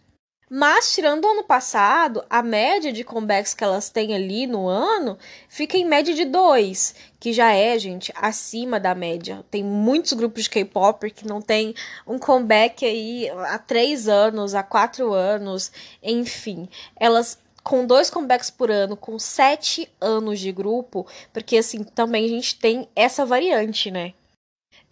Mas, 0.49 0.93
tirando 0.93 1.25
o 1.25 1.31
ano 1.31 1.43
passado, 1.43 2.25
a 2.29 2.43
média 2.43 2.93
de 2.93 3.03
comebacks 3.03 3.55
que 3.55 3.65
elas 3.65 3.89
têm 3.89 4.15
ali 4.15 4.47
no 4.47 4.69
ano 4.69 5.19
fica 5.49 5.77
em 5.77 5.87
média 5.87 6.15
de 6.15 6.25
dois, 6.25 6.95
que 7.19 7.33
já 7.33 7.53
é, 7.53 7.79
gente, 7.79 8.13
acima 8.15 8.79
da 8.79 8.95
média. 8.95 9.45
Tem 9.51 9.65
muitos 9.65 10.13
grupos 10.13 10.45
de 10.45 10.51
K-pop 10.51 11.11
que 11.11 11.27
não 11.27 11.41
tem 11.41 11.75
um 12.07 12.19
comeback 12.19 12.85
aí 12.85 13.31
há 13.47 13.59
três 13.59 14.07
anos, 14.07 14.55
há 14.55 14.63
quatro 14.63 15.15
anos, 15.15 15.73
enfim. 16.03 16.69
Elas 16.95 17.39
com 17.63 17.87
dois 17.87 18.11
comebacks 18.11 18.51
por 18.51 18.71
ano, 18.71 18.95
com 18.95 19.19
sete 19.19 19.91
anos 19.99 20.39
de 20.39 20.53
grupo, 20.53 21.07
porque 21.33 21.57
assim, 21.57 21.83
também 21.83 22.27
a 22.27 22.29
gente 22.29 22.59
tem 22.59 22.87
essa 22.95 23.25
variante, 23.25 23.91
né? 23.91 24.13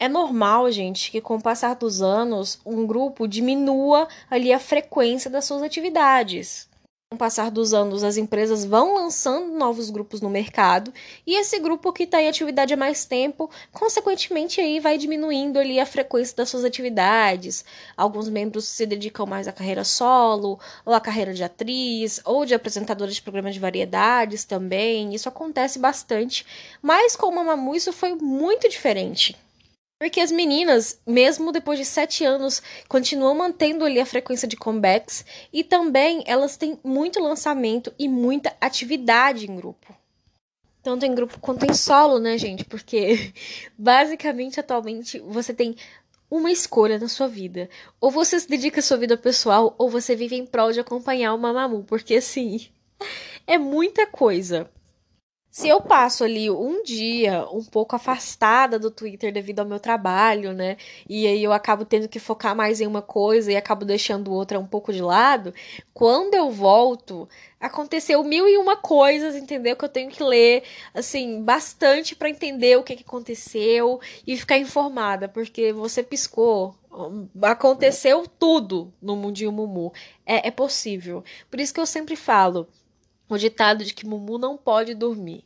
É 0.02 0.08
normal, 0.08 0.68
gente, 0.72 1.12
que 1.12 1.20
com 1.20 1.36
o 1.36 1.40
passar 1.40 1.76
dos 1.76 2.02
anos, 2.02 2.58
um 2.66 2.84
grupo 2.84 3.28
diminua 3.28 4.08
ali 4.28 4.52
a 4.52 4.58
frequência 4.58 5.30
das 5.30 5.44
suas 5.44 5.62
atividades. 5.62 6.68
Com 7.08 7.14
o 7.14 7.18
passar 7.18 7.52
dos 7.52 7.72
anos, 7.72 8.02
as 8.02 8.16
empresas 8.16 8.64
vão 8.64 8.96
lançando 8.96 9.56
novos 9.56 9.90
grupos 9.90 10.20
no 10.20 10.28
mercado 10.28 10.92
e 11.24 11.36
esse 11.36 11.56
grupo 11.60 11.92
que 11.92 12.02
está 12.02 12.20
em 12.20 12.28
atividade 12.28 12.74
há 12.74 12.76
mais 12.76 13.04
tempo, 13.04 13.48
consequentemente 13.70 14.60
aí 14.60 14.80
vai 14.80 14.98
diminuindo 14.98 15.60
ali 15.60 15.78
a 15.78 15.86
frequência 15.86 16.36
das 16.36 16.48
suas 16.48 16.64
atividades. 16.64 17.64
Alguns 17.96 18.28
membros 18.28 18.64
se 18.64 18.84
dedicam 18.84 19.24
mais 19.24 19.46
à 19.46 19.52
carreira 19.52 19.84
solo, 19.84 20.58
ou 20.84 20.92
à 20.92 21.00
carreira 21.00 21.32
de 21.32 21.44
atriz, 21.44 22.20
ou 22.24 22.44
de 22.44 22.54
apresentadora 22.54 23.12
de 23.12 23.22
programas 23.22 23.54
de 23.54 23.60
variedades 23.60 24.44
também. 24.44 25.14
Isso 25.14 25.28
acontece 25.28 25.78
bastante, 25.78 26.44
mas 26.82 27.14
com 27.14 27.28
o 27.28 27.32
Mamamoo 27.36 27.76
isso 27.76 27.92
foi 27.92 28.16
muito 28.16 28.68
diferente. 28.68 29.38
Porque 30.02 30.18
as 30.18 30.32
meninas, 30.32 31.00
mesmo 31.06 31.52
depois 31.52 31.78
de 31.78 31.84
sete 31.84 32.24
anos, 32.24 32.60
continuam 32.88 33.36
mantendo 33.36 33.84
ali 33.84 34.00
a 34.00 34.04
frequência 34.04 34.48
de 34.48 34.56
comebacks 34.56 35.24
e 35.52 35.62
também 35.62 36.24
elas 36.26 36.56
têm 36.56 36.76
muito 36.82 37.20
lançamento 37.20 37.94
e 37.96 38.08
muita 38.08 38.52
atividade 38.60 39.48
em 39.48 39.54
grupo. 39.54 39.96
Tanto 40.82 41.06
em 41.06 41.14
grupo 41.14 41.38
quanto 41.38 41.66
em 41.66 41.72
solo, 41.72 42.18
né, 42.18 42.36
gente? 42.36 42.64
Porque 42.64 43.32
basicamente 43.78 44.58
atualmente 44.58 45.20
você 45.20 45.54
tem 45.54 45.76
uma 46.28 46.50
escolha 46.50 46.98
na 46.98 47.06
sua 47.06 47.28
vida. 47.28 47.70
Ou 48.00 48.10
você 48.10 48.40
se 48.40 48.48
dedica 48.48 48.80
à 48.80 48.82
sua 48.82 48.96
vida 48.96 49.16
pessoal, 49.16 49.72
ou 49.78 49.88
você 49.88 50.16
vive 50.16 50.34
em 50.34 50.44
prol 50.44 50.72
de 50.72 50.80
acompanhar 50.80 51.32
o 51.32 51.38
Mamamoo. 51.38 51.84
Porque 51.84 52.16
assim, 52.16 52.66
é 53.46 53.56
muita 53.56 54.04
coisa. 54.04 54.68
Se 55.52 55.68
eu 55.68 55.82
passo 55.82 56.24
ali 56.24 56.50
um 56.50 56.82
dia 56.82 57.46
um 57.52 57.62
pouco 57.62 57.94
afastada 57.94 58.78
do 58.78 58.90
Twitter 58.90 59.30
devido 59.30 59.58
ao 59.60 59.66
meu 59.66 59.78
trabalho, 59.78 60.54
né? 60.54 60.78
E 61.06 61.26
aí 61.26 61.44
eu 61.44 61.52
acabo 61.52 61.84
tendo 61.84 62.08
que 62.08 62.18
focar 62.18 62.56
mais 62.56 62.80
em 62.80 62.86
uma 62.86 63.02
coisa 63.02 63.52
e 63.52 63.56
acabo 63.56 63.84
deixando 63.84 64.32
outra 64.32 64.58
um 64.58 64.66
pouco 64.66 64.94
de 64.94 65.02
lado. 65.02 65.52
Quando 65.92 66.32
eu 66.32 66.50
volto, 66.50 67.28
aconteceu 67.60 68.24
mil 68.24 68.48
e 68.48 68.56
uma 68.56 68.78
coisas, 68.78 69.36
entendeu? 69.36 69.76
Que 69.76 69.84
eu 69.84 69.90
tenho 69.90 70.10
que 70.10 70.22
ler, 70.22 70.62
assim, 70.94 71.42
bastante 71.42 72.16
para 72.16 72.30
entender 72.30 72.78
o 72.78 72.82
que, 72.82 72.96
que 72.96 73.04
aconteceu 73.04 74.00
e 74.26 74.38
ficar 74.38 74.56
informada, 74.56 75.28
porque 75.28 75.70
você 75.70 76.02
piscou, 76.02 76.74
aconteceu 77.42 78.26
tudo 78.38 78.90
no 79.02 79.16
Mundinho 79.16 79.52
Mumu. 79.52 79.92
É, 80.24 80.48
é 80.48 80.50
possível. 80.50 81.22
Por 81.50 81.60
isso 81.60 81.74
que 81.74 81.80
eu 81.80 81.86
sempre 81.86 82.16
falo 82.16 82.66
o 83.34 83.38
ditado 83.38 83.84
de 83.84 83.94
que 83.94 84.06
Mumu 84.06 84.38
não 84.38 84.56
pode 84.56 84.94
dormir. 84.94 85.44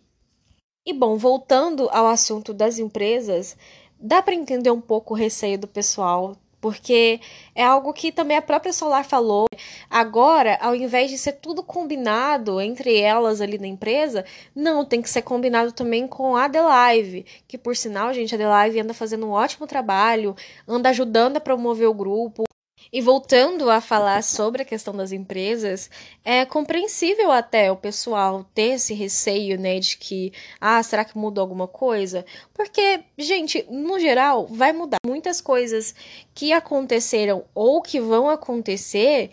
E 0.84 0.92
bom, 0.92 1.16
voltando 1.16 1.88
ao 1.90 2.06
assunto 2.06 2.54
das 2.54 2.78
empresas, 2.78 3.56
dá 3.98 4.22
para 4.22 4.34
entender 4.34 4.70
um 4.70 4.80
pouco 4.80 5.14
o 5.14 5.16
receio 5.16 5.58
do 5.58 5.66
pessoal, 5.66 6.36
porque 6.60 7.20
é 7.54 7.64
algo 7.64 7.92
que 7.92 8.12
também 8.12 8.36
a 8.36 8.42
própria 8.42 8.72
Solar 8.72 9.04
falou. 9.04 9.46
Agora, 9.90 10.58
ao 10.60 10.74
invés 10.74 11.10
de 11.10 11.18
ser 11.18 11.32
tudo 11.34 11.62
combinado 11.62 12.60
entre 12.60 12.98
elas 13.00 13.40
ali 13.40 13.58
na 13.58 13.66
empresa, 13.66 14.24
não, 14.54 14.84
tem 14.84 15.02
que 15.02 15.10
ser 15.10 15.22
combinado 15.22 15.72
também 15.72 16.06
com 16.06 16.36
a 16.36 16.48
The 16.48 16.60
Live, 16.60 17.26
que 17.46 17.58
por 17.58 17.76
sinal, 17.76 18.12
gente, 18.12 18.34
a 18.34 18.38
The 18.38 18.48
Live 18.48 18.80
anda 18.80 18.94
fazendo 18.94 19.26
um 19.26 19.30
ótimo 19.30 19.66
trabalho, 19.66 20.34
anda 20.66 20.88
ajudando 20.90 21.36
a 21.36 21.40
promover 21.40 21.88
o 21.88 21.94
grupo, 21.94 22.44
e 22.92 23.00
voltando 23.00 23.70
a 23.70 23.80
falar 23.80 24.22
sobre 24.22 24.62
a 24.62 24.64
questão 24.64 24.94
das 24.96 25.12
empresas, 25.12 25.90
é 26.24 26.44
compreensível 26.44 27.30
até 27.30 27.70
o 27.70 27.76
pessoal 27.76 28.44
ter 28.54 28.74
esse 28.74 28.94
receio, 28.94 29.58
né, 29.58 29.78
de 29.78 29.96
que, 29.96 30.32
ah, 30.60 30.82
será 30.82 31.04
que 31.04 31.18
mudou 31.18 31.42
alguma 31.42 31.68
coisa? 31.68 32.24
Porque, 32.54 33.00
gente, 33.18 33.64
no 33.70 33.98
geral, 33.98 34.46
vai 34.46 34.72
mudar. 34.72 34.96
Muitas 35.04 35.40
coisas 35.40 35.94
que 36.34 36.52
aconteceram 36.52 37.44
ou 37.54 37.80
que 37.82 38.00
vão 38.00 38.28
acontecer, 38.28 39.30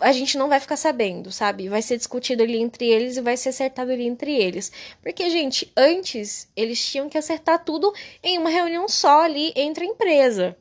a 0.00 0.12
gente 0.12 0.38
não 0.38 0.48
vai 0.48 0.60
ficar 0.60 0.76
sabendo, 0.76 1.32
sabe? 1.32 1.68
Vai 1.68 1.82
ser 1.82 1.96
discutido 1.96 2.42
ali 2.42 2.58
entre 2.58 2.86
eles 2.88 3.16
e 3.16 3.20
vai 3.20 3.36
ser 3.36 3.50
acertado 3.50 3.90
ali 3.90 4.06
entre 4.06 4.34
eles. 4.34 4.70
Porque, 5.02 5.28
gente, 5.30 5.70
antes 5.76 6.48
eles 6.56 6.84
tinham 6.84 7.08
que 7.08 7.18
acertar 7.18 7.64
tudo 7.64 7.92
em 8.22 8.38
uma 8.38 8.50
reunião 8.50 8.88
só 8.88 9.22
ali 9.22 9.52
entre 9.56 9.84
a 9.84 9.88
empresa. 9.88 10.56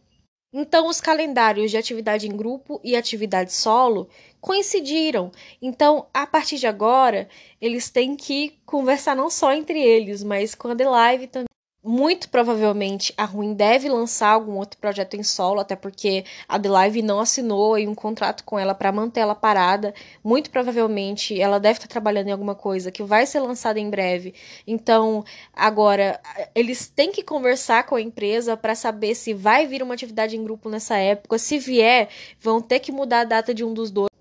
Então, 0.54 0.88
os 0.88 1.02
calendários 1.02 1.72
de 1.72 1.78
atividade 1.78 2.28
em 2.28 2.38
grupo 2.38 2.80
e 2.84 2.96
atividade 2.96 3.52
solo 3.52 4.08
coincidiram. 4.40 5.32
Então, 5.60 6.06
a 6.14 6.28
partir 6.28 6.58
de 6.58 6.68
agora, 6.68 7.28
eles 7.60 7.90
têm 7.90 8.16
que 8.16 8.60
conversar 8.66 9.16
não 9.16 9.32
só 9.32 9.52
entre 9.52 9.82
eles, 9.82 10.24
mas 10.24 10.54
com 10.54 10.68
a 10.68 10.76
The 10.76 10.88
Live 10.88 11.28
também. 11.28 11.53
Muito 11.86 12.30
provavelmente 12.30 13.14
a 13.18 13.26
Ruin 13.26 13.54
deve 13.54 13.90
lançar 13.90 14.30
algum 14.30 14.54
outro 14.54 14.80
projeto 14.80 15.16
em 15.16 15.24
solo, 15.24 15.60
até 15.60 15.76
porque 15.76 16.24
a 16.48 16.58
The 16.58 16.70
Live 16.70 17.02
não 17.02 17.20
assinou 17.20 17.76
um 17.78 17.94
contrato 17.94 18.46
com 18.46 18.58
ela 18.58 18.74
para 18.74 18.90
manter 18.90 19.20
ela 19.20 19.36
parada. 19.36 19.94
Muito 20.24 20.50
provavelmente 20.50 21.38
ela 21.42 21.60
deve 21.60 21.80
estar 21.80 21.90
trabalhando 21.90 22.30
em 22.30 22.32
alguma 22.32 22.56
coisa 22.56 22.90
que 22.90 23.04
vai 23.04 23.26
ser 23.26 23.42
lançada 23.42 23.82
em 23.82 23.90
breve. 23.90 24.34
Então, 24.66 25.26
agora 25.54 26.22
eles 26.56 26.88
têm 26.88 27.12
que 27.12 27.22
conversar 27.22 27.86
com 27.86 27.96
a 27.96 28.02
empresa 28.02 28.56
para 28.56 28.76
saber 28.76 29.14
se 29.14 29.34
vai 29.34 29.68
vir 29.68 29.84
uma 29.84 29.94
atividade 29.94 30.38
em 30.38 30.44
grupo 30.44 30.70
nessa 30.70 30.96
época. 30.96 31.38
Se 31.38 31.60
vier, 31.60 32.08
vão 32.40 32.62
ter 32.62 32.80
que 32.80 32.94
mudar 32.94 33.22
a 33.22 33.26
data 33.26 33.54
de 33.54 33.62
um 33.66 33.74
dos 33.74 33.92
dois. 33.92 34.13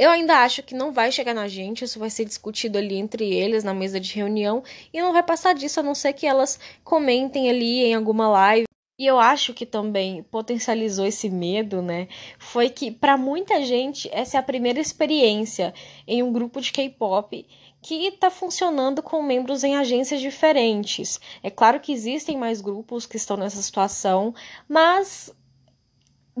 Eu 0.00 0.08
ainda 0.08 0.38
acho 0.38 0.62
que 0.62 0.74
não 0.74 0.92
vai 0.92 1.12
chegar 1.12 1.34
na 1.34 1.46
gente, 1.46 1.84
isso 1.84 1.98
vai 1.98 2.08
ser 2.08 2.24
discutido 2.24 2.78
ali 2.78 2.96
entre 2.96 3.34
eles 3.34 3.62
na 3.62 3.74
mesa 3.74 4.00
de 4.00 4.14
reunião 4.14 4.64
e 4.94 4.98
não 4.98 5.12
vai 5.12 5.22
passar 5.22 5.52
disso 5.52 5.78
a 5.78 5.82
não 5.82 5.94
ser 5.94 6.14
que 6.14 6.26
elas 6.26 6.58
comentem 6.82 7.50
ali 7.50 7.84
em 7.84 7.94
alguma 7.94 8.26
live. 8.26 8.64
E 8.98 9.04
eu 9.04 9.18
acho 9.18 9.52
que 9.52 9.66
também 9.66 10.22
potencializou 10.22 11.04
esse 11.04 11.28
medo, 11.28 11.82
né? 11.82 12.08
Foi 12.38 12.70
que 12.70 12.90
para 12.90 13.18
muita 13.18 13.62
gente 13.62 14.08
essa 14.10 14.38
é 14.38 14.40
a 14.40 14.42
primeira 14.42 14.80
experiência 14.80 15.74
em 16.06 16.22
um 16.22 16.32
grupo 16.32 16.62
de 16.62 16.72
K-pop 16.72 17.46
que 17.82 18.06
está 18.06 18.30
funcionando 18.30 19.02
com 19.02 19.22
membros 19.22 19.64
em 19.64 19.76
agências 19.76 20.22
diferentes. 20.22 21.20
É 21.42 21.50
claro 21.50 21.78
que 21.78 21.92
existem 21.92 22.38
mais 22.38 22.62
grupos 22.62 23.04
que 23.04 23.18
estão 23.18 23.36
nessa 23.36 23.60
situação, 23.60 24.34
mas 24.66 25.30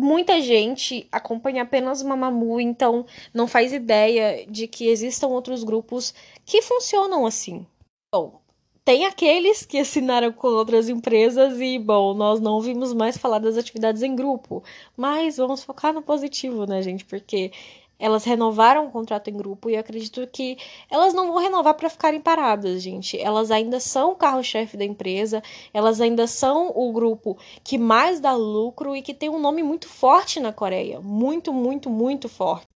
muita 0.00 0.40
gente 0.40 1.06
acompanha 1.12 1.62
apenas 1.62 2.00
o 2.00 2.08
Mamamoo, 2.08 2.60
então 2.60 3.06
não 3.32 3.46
faz 3.46 3.72
ideia 3.72 4.46
de 4.46 4.66
que 4.66 4.88
existam 4.88 5.28
outros 5.28 5.62
grupos 5.62 6.14
que 6.44 6.62
funcionam 6.62 7.26
assim. 7.26 7.66
Bom, 8.12 8.40
tem 8.84 9.06
aqueles 9.06 9.64
que 9.64 9.78
assinaram 9.78 10.32
com 10.32 10.48
outras 10.48 10.88
empresas 10.88 11.60
e, 11.60 11.78
bom, 11.78 12.14
nós 12.14 12.40
não 12.40 12.54
ouvimos 12.54 12.92
mais 12.92 13.16
falar 13.16 13.38
das 13.38 13.56
atividades 13.56 14.02
em 14.02 14.16
grupo. 14.16 14.64
Mas 14.96 15.36
vamos 15.36 15.62
focar 15.62 15.92
no 15.92 16.02
positivo, 16.02 16.66
né, 16.66 16.82
gente? 16.82 17.04
Porque 17.04 17.52
elas 18.00 18.24
renovaram 18.24 18.86
o 18.86 18.90
contrato 18.90 19.28
em 19.28 19.36
grupo 19.36 19.68
e 19.68 19.74
eu 19.74 19.80
acredito 19.80 20.26
que 20.26 20.56
elas 20.90 21.12
não 21.12 21.28
vão 21.28 21.36
renovar 21.36 21.74
para 21.74 21.90
ficarem 21.90 22.20
paradas, 22.20 22.82
gente. 22.82 23.20
Elas 23.20 23.50
ainda 23.50 23.78
são 23.78 24.12
o 24.12 24.16
carro-chefe 24.16 24.76
da 24.76 24.84
empresa, 24.84 25.42
elas 25.72 26.00
ainda 26.00 26.26
são 26.26 26.72
o 26.74 26.90
grupo 26.92 27.36
que 27.62 27.76
mais 27.76 28.18
dá 28.18 28.32
lucro 28.32 28.96
e 28.96 29.02
que 29.02 29.14
tem 29.14 29.28
um 29.28 29.38
nome 29.38 29.62
muito 29.62 29.88
forte 29.88 30.40
na 30.40 30.52
Coreia. 30.52 31.00
Muito, 31.00 31.52
muito, 31.52 31.90
muito 31.90 32.28
forte. 32.28 32.66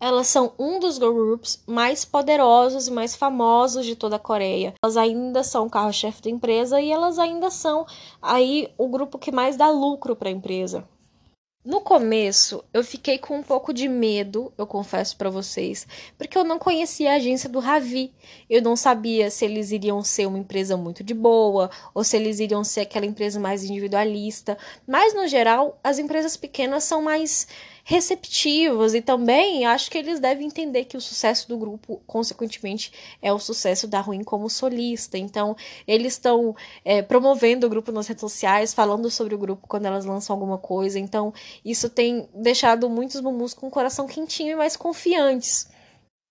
Elas 0.00 0.26
são 0.26 0.52
um 0.58 0.80
dos 0.80 0.96
girl 0.96 1.12
groups 1.12 1.62
mais 1.64 2.04
poderosos 2.04 2.88
e 2.88 2.90
mais 2.90 3.14
famosos 3.14 3.86
de 3.86 3.94
toda 3.94 4.16
a 4.16 4.18
Coreia. 4.18 4.74
Elas 4.82 4.96
ainda 4.96 5.44
são 5.44 5.66
o 5.66 5.70
carro-chefe 5.70 6.22
da 6.22 6.30
empresa 6.30 6.80
e 6.80 6.90
elas 6.90 7.20
ainda 7.20 7.50
são 7.50 7.86
aí 8.20 8.68
o 8.76 8.88
grupo 8.88 9.16
que 9.16 9.30
mais 9.30 9.54
dá 9.54 9.70
lucro 9.70 10.16
para 10.16 10.28
a 10.28 10.32
empresa. 10.32 10.84
No 11.64 11.80
começo, 11.80 12.64
eu 12.74 12.82
fiquei 12.82 13.18
com 13.18 13.38
um 13.38 13.42
pouco 13.42 13.72
de 13.72 13.88
medo, 13.88 14.52
eu 14.58 14.66
confesso 14.66 15.16
para 15.16 15.30
vocês, 15.30 15.86
porque 16.18 16.36
eu 16.36 16.42
não 16.42 16.58
conhecia 16.58 17.12
a 17.12 17.14
agência 17.14 17.48
do 17.48 17.60
Ravi. 17.60 18.12
Eu 18.50 18.60
não 18.60 18.74
sabia 18.74 19.30
se 19.30 19.44
eles 19.44 19.70
iriam 19.70 20.02
ser 20.02 20.26
uma 20.26 20.40
empresa 20.40 20.76
muito 20.76 21.04
de 21.04 21.14
boa 21.14 21.70
ou 21.94 22.02
se 22.02 22.16
eles 22.16 22.40
iriam 22.40 22.64
ser 22.64 22.80
aquela 22.80 23.06
empresa 23.06 23.38
mais 23.38 23.62
individualista. 23.62 24.58
Mas 24.88 25.14
no 25.14 25.28
geral, 25.28 25.78
as 25.84 26.00
empresas 26.00 26.36
pequenas 26.36 26.82
são 26.82 27.00
mais 27.00 27.46
receptivos 27.84 28.94
e 28.94 29.02
também 29.02 29.66
acho 29.66 29.90
que 29.90 29.98
eles 29.98 30.20
devem 30.20 30.46
entender 30.46 30.84
que 30.84 30.96
o 30.96 31.00
sucesso 31.00 31.48
do 31.48 31.58
grupo, 31.58 32.00
consequentemente, 32.06 32.92
é 33.20 33.32
o 33.32 33.38
sucesso 33.38 33.88
da 33.88 34.00
Ruim 34.00 34.22
como 34.22 34.48
solista. 34.48 35.18
Então, 35.18 35.56
eles 35.86 36.14
estão 36.14 36.54
é, 36.84 37.02
promovendo 37.02 37.66
o 37.66 37.70
grupo 37.70 37.90
nas 37.90 38.06
redes 38.06 38.20
sociais, 38.20 38.72
falando 38.72 39.10
sobre 39.10 39.34
o 39.34 39.38
grupo 39.38 39.66
quando 39.66 39.86
elas 39.86 40.04
lançam 40.04 40.34
alguma 40.34 40.58
coisa. 40.58 40.98
Então, 40.98 41.34
isso 41.64 41.88
tem 41.88 42.28
deixado 42.34 42.88
muitos 42.88 43.20
mumus 43.20 43.54
com 43.54 43.66
o 43.66 43.70
coração 43.70 44.06
quentinho 44.06 44.52
e 44.52 44.56
mais 44.56 44.76
confiantes. 44.76 45.68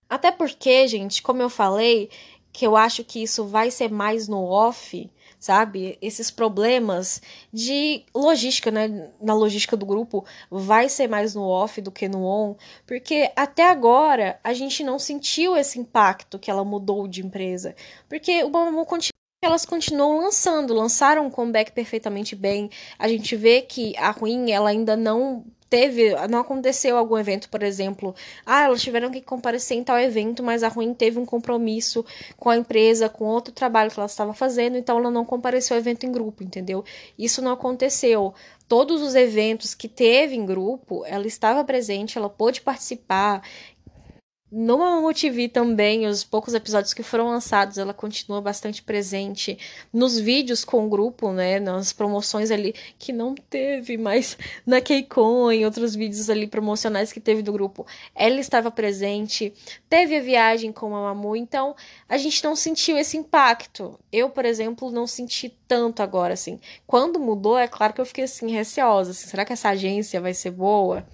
Até 0.09 0.31
porque, 0.31 0.87
gente, 0.87 1.21
como 1.21 1.41
eu 1.41 1.49
falei, 1.49 2.09
que 2.51 2.65
eu 2.65 2.75
acho 2.75 3.03
que 3.03 3.23
isso 3.23 3.45
vai 3.45 3.71
ser 3.71 3.89
mais 3.89 4.27
no 4.27 4.43
off 4.43 5.09
sabe? 5.41 5.97
Esses 6.01 6.29
problemas 6.29 7.19
de 7.51 8.05
logística, 8.15 8.69
né? 8.69 9.09
Na 9.19 9.33
logística 9.33 9.75
do 9.75 9.85
grupo, 9.85 10.23
vai 10.49 10.87
ser 10.87 11.09
mais 11.09 11.33
no 11.33 11.41
off 11.41 11.81
do 11.81 11.91
que 11.91 12.07
no 12.07 12.23
on, 12.23 12.55
porque 12.85 13.31
até 13.35 13.67
agora 13.67 14.39
a 14.43 14.53
gente 14.53 14.83
não 14.83 14.99
sentiu 14.99 15.57
esse 15.57 15.79
impacto 15.79 16.37
que 16.37 16.51
ela 16.51 16.63
mudou 16.63 17.07
de 17.07 17.25
empresa, 17.25 17.75
porque 18.07 18.43
o 18.43 18.49
Mamamoo 18.49 18.85
continua 18.85 19.11
elas 19.43 19.65
continuam 19.65 20.19
lançando, 20.19 20.71
lançaram 20.71 21.25
um 21.25 21.31
comeback 21.31 21.71
perfeitamente 21.71 22.35
bem. 22.35 22.69
A 22.99 23.07
gente 23.07 23.35
vê 23.35 23.63
que 23.63 23.97
a 23.97 24.11
Ruim, 24.11 24.51
ela 24.51 24.69
ainda 24.69 24.95
não 24.95 25.43
teve, 25.71 26.13
não 26.27 26.39
aconteceu 26.39 26.97
algum 26.97 27.17
evento, 27.17 27.47
por 27.47 27.63
exemplo, 27.63 28.13
ah, 28.45 28.65
elas 28.65 28.81
tiveram 28.81 29.09
que 29.09 29.21
comparecer 29.21 29.77
em 29.77 29.83
tal 29.85 29.97
evento, 29.97 30.43
mas 30.43 30.63
a 30.63 30.67
Ruim 30.67 30.93
teve 30.93 31.17
um 31.17 31.25
compromisso 31.25 32.05
com 32.35 32.49
a 32.49 32.57
empresa, 32.57 33.07
com 33.07 33.23
outro 33.23 33.53
trabalho 33.53 33.89
que 33.89 33.97
ela 33.97 34.05
estava 34.05 34.33
fazendo, 34.33 34.77
então 34.77 34.97
ela 34.97 35.09
não 35.09 35.23
compareceu 35.23 35.75
ao 35.77 35.79
evento 35.79 36.05
em 36.05 36.11
grupo, 36.11 36.43
entendeu? 36.43 36.83
Isso 37.17 37.41
não 37.41 37.53
aconteceu. 37.53 38.33
Todos 38.67 39.01
os 39.01 39.15
eventos 39.15 39.73
que 39.73 39.87
teve 39.87 40.35
em 40.35 40.45
grupo, 40.45 41.05
ela 41.05 41.25
estava 41.25 41.63
presente, 41.63 42.17
ela 42.17 42.29
pôde 42.29 42.59
participar, 42.59 43.41
no 44.51 44.79
Mamamoo 44.79 45.13
TV 45.13 45.47
também, 45.47 46.05
os 46.05 46.25
poucos 46.25 46.53
episódios 46.53 46.93
que 46.93 47.01
foram 47.01 47.29
lançados, 47.29 47.77
ela 47.77 47.93
continua 47.93 48.41
bastante 48.41 48.81
presente 48.83 49.57
nos 49.93 50.19
vídeos 50.19 50.65
com 50.65 50.85
o 50.85 50.89
grupo, 50.89 51.31
né? 51.31 51.57
Nas 51.57 51.93
promoções 51.93 52.51
ali 52.51 52.75
que 52.99 53.13
não 53.13 53.33
teve, 53.33 53.97
mas 53.97 54.37
na 54.67 54.81
KCON 54.81 55.53
e 55.53 55.63
outros 55.63 55.95
vídeos 55.95 56.29
ali 56.29 56.47
promocionais 56.47 57.13
que 57.13 57.21
teve 57.21 57.41
do 57.41 57.53
grupo, 57.53 57.87
ela 58.13 58.41
estava 58.41 58.69
presente. 58.69 59.53
Teve 59.89 60.17
a 60.17 60.21
viagem 60.21 60.73
com 60.73 60.87
a 60.87 60.89
Mamamoo, 60.89 61.37
então 61.37 61.73
a 62.09 62.17
gente 62.17 62.43
não 62.43 62.53
sentiu 62.53 62.97
esse 62.97 63.15
impacto. 63.15 63.97
Eu, 64.11 64.29
por 64.29 64.43
exemplo, 64.43 64.91
não 64.91 65.07
senti 65.07 65.47
tanto 65.65 66.03
agora, 66.03 66.33
assim. 66.33 66.59
Quando 66.85 67.17
mudou, 67.21 67.57
é 67.57 67.69
claro 67.69 67.93
que 67.93 68.01
eu 68.01 68.05
fiquei 68.05 68.25
assim, 68.25 68.51
receosa. 68.51 69.11
Assim, 69.11 69.27
será 69.27 69.45
que 69.45 69.53
essa 69.53 69.69
agência 69.69 70.19
vai 70.19 70.33
ser 70.33 70.51
boa? 70.51 71.07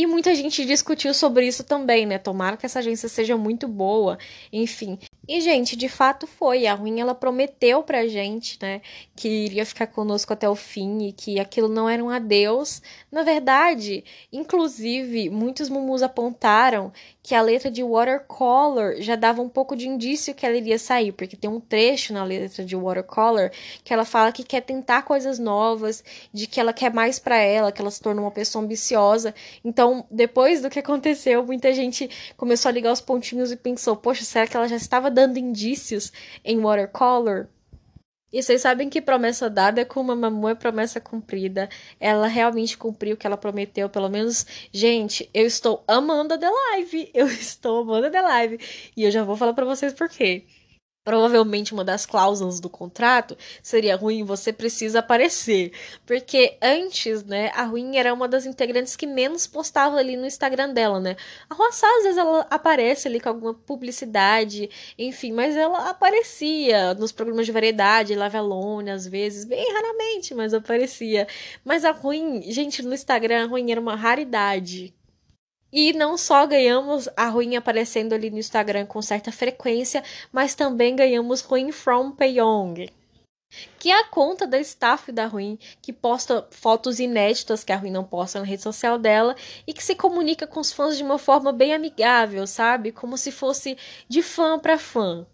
E 0.00 0.06
muita 0.06 0.34
gente 0.34 0.64
discutiu 0.64 1.12
sobre 1.12 1.46
isso 1.46 1.62
também, 1.62 2.06
né? 2.06 2.16
Tomara 2.16 2.56
que 2.56 2.64
essa 2.64 2.78
agência 2.78 3.06
seja 3.06 3.36
muito 3.36 3.68
boa, 3.68 4.18
enfim. 4.50 4.98
E, 5.28 5.42
gente, 5.42 5.76
de 5.76 5.90
fato 5.90 6.26
foi. 6.26 6.66
A 6.66 6.72
Ruim, 6.72 7.00
ela 7.00 7.14
prometeu 7.14 7.82
pra 7.82 8.06
gente, 8.08 8.58
né, 8.62 8.80
que 9.14 9.28
iria 9.28 9.66
ficar 9.66 9.86
conosco 9.86 10.32
até 10.32 10.48
o 10.48 10.56
fim 10.56 11.08
e 11.08 11.12
que 11.12 11.38
aquilo 11.38 11.68
não 11.68 11.86
era 11.86 12.02
um 12.02 12.08
adeus. 12.08 12.80
Na 13.12 13.22
verdade, 13.22 14.02
inclusive, 14.32 15.28
muitos 15.28 15.68
mumus 15.68 16.02
apontaram 16.02 16.90
que 17.22 17.34
a 17.34 17.42
letra 17.42 17.70
de 17.70 17.82
Watercolor 17.82 18.96
já 18.98 19.14
dava 19.14 19.42
um 19.42 19.48
pouco 19.48 19.76
de 19.76 19.86
indício 19.86 20.34
que 20.34 20.44
ela 20.44 20.56
iria 20.56 20.78
sair, 20.78 21.12
porque 21.12 21.36
tem 21.36 21.48
um 21.50 21.60
trecho 21.60 22.12
na 22.12 22.24
letra 22.24 22.64
de 22.64 22.74
Watercolor 22.74 23.50
que 23.84 23.92
ela 23.92 24.04
fala 24.04 24.32
que 24.32 24.42
quer 24.42 24.62
tentar 24.62 25.02
coisas 25.02 25.38
novas, 25.38 26.02
de 26.32 26.46
que 26.46 26.58
ela 26.58 26.72
quer 26.72 26.92
mais 26.92 27.18
para 27.18 27.36
ela, 27.36 27.70
que 27.70 27.80
ela 27.80 27.90
se 27.90 28.00
tornou 28.00 28.24
uma 28.24 28.30
pessoa 28.30 28.64
ambiciosa. 28.64 29.34
Então, 29.64 29.89
depois 30.10 30.62
do 30.62 30.70
que 30.70 30.78
aconteceu, 30.78 31.44
muita 31.44 31.72
gente 31.72 32.08
começou 32.36 32.68
a 32.68 32.72
ligar 32.72 32.92
os 32.92 33.00
pontinhos 33.00 33.50
e 33.50 33.56
pensou: 33.56 33.96
poxa, 33.96 34.24
será 34.24 34.46
que 34.46 34.56
ela 34.56 34.68
já 34.68 34.76
estava 34.76 35.10
dando 35.10 35.38
indícios 35.38 36.12
em 36.44 36.60
Watercolor? 36.60 37.46
E 38.32 38.40
vocês 38.42 38.62
sabem 38.62 38.88
que 38.88 39.00
promessa 39.00 39.50
dada 39.50 39.80
é 39.80 39.84
com 39.84 40.00
uma 40.00 40.14
mamãe 40.14 40.52
é 40.52 40.54
promessa 40.54 41.00
cumprida. 41.00 41.68
Ela 41.98 42.28
realmente 42.28 42.78
cumpriu 42.78 43.14
o 43.14 43.16
que 43.16 43.26
ela 43.26 43.36
prometeu, 43.36 43.88
pelo 43.88 44.08
menos. 44.08 44.46
Gente, 44.72 45.28
eu 45.34 45.44
estou 45.44 45.82
amando 45.88 46.34
a 46.34 46.38
The 46.38 46.48
Live. 46.48 47.10
Eu 47.12 47.26
estou 47.28 47.82
amando 47.82 48.06
a 48.06 48.10
The 48.10 48.22
Live. 48.22 48.58
E 48.96 49.02
eu 49.02 49.10
já 49.10 49.24
vou 49.24 49.36
falar 49.36 49.52
para 49.52 49.64
vocês 49.64 49.92
por 49.92 50.08
quê. 50.08 50.44
Provavelmente 51.02 51.72
uma 51.72 51.82
das 51.82 52.04
cláusulas 52.04 52.60
do 52.60 52.68
contrato 52.68 53.34
seria 53.62 53.96
ruim, 53.96 54.22
você 54.22 54.52
precisa 54.52 54.98
aparecer. 54.98 55.72
Porque 56.04 56.58
antes, 56.60 57.24
né, 57.24 57.50
a 57.54 57.64
Ruim 57.64 57.96
era 57.96 58.12
uma 58.12 58.28
das 58.28 58.44
integrantes 58.44 58.96
que 58.96 59.06
menos 59.06 59.46
postava 59.46 59.96
ali 59.96 60.14
no 60.14 60.26
Instagram 60.26 60.74
dela, 60.74 61.00
né? 61.00 61.16
A 61.48 61.54
Roça, 61.54 61.86
às 61.86 62.02
vezes, 62.02 62.18
ela 62.18 62.46
aparece 62.50 63.08
ali 63.08 63.18
com 63.18 63.30
alguma 63.30 63.54
publicidade, 63.54 64.68
enfim, 64.98 65.32
mas 65.32 65.56
ela 65.56 65.88
aparecia 65.88 66.92
nos 66.94 67.12
programas 67.12 67.46
de 67.46 67.52
variedade, 67.52 68.14
Live 68.14 68.36
Alone, 68.36 68.90
às 68.90 69.06
vezes, 69.06 69.46
bem 69.46 69.72
raramente, 69.72 70.34
mas 70.34 70.52
aparecia. 70.52 71.26
Mas 71.64 71.82
a 71.84 71.92
Ruim, 71.92 72.42
gente, 72.52 72.82
no 72.82 72.92
Instagram, 72.92 73.44
a 73.44 73.46
Ruim 73.46 73.70
era 73.70 73.80
uma 73.80 73.96
raridade. 73.96 74.94
E 75.72 75.92
não 75.92 76.16
só 76.16 76.46
ganhamos 76.46 77.08
a 77.16 77.28
Ruim 77.28 77.56
aparecendo 77.56 78.12
ali 78.12 78.30
no 78.30 78.38
Instagram 78.38 78.86
com 78.86 79.00
certa 79.00 79.30
frequência, 79.30 80.02
mas 80.32 80.54
também 80.54 80.96
ganhamos 80.96 81.40
Ruim 81.40 81.70
from 81.70 82.12
Pyong. 82.12 82.88
Que 83.78 83.90
é 83.90 83.98
a 83.98 84.04
conta 84.04 84.46
da 84.46 84.60
staff 84.60 85.10
da 85.10 85.26
Ruim, 85.26 85.58
que 85.82 85.92
posta 85.92 86.46
fotos 86.50 87.00
inéditas 87.00 87.64
que 87.64 87.72
a 87.72 87.76
Ruim 87.76 87.90
não 87.90 88.04
posta 88.04 88.38
na 88.38 88.44
rede 88.44 88.62
social 88.62 88.98
dela 88.98 89.34
e 89.66 89.72
que 89.72 89.82
se 89.82 89.94
comunica 89.94 90.46
com 90.46 90.60
os 90.60 90.72
fãs 90.72 90.96
de 90.96 91.02
uma 91.02 91.18
forma 91.18 91.52
bem 91.52 91.74
amigável, 91.74 92.46
sabe? 92.46 92.92
Como 92.92 93.16
se 93.16 93.32
fosse 93.32 93.76
de 94.08 94.22
fã 94.22 94.58
para 94.58 94.78
fã. 94.78 95.26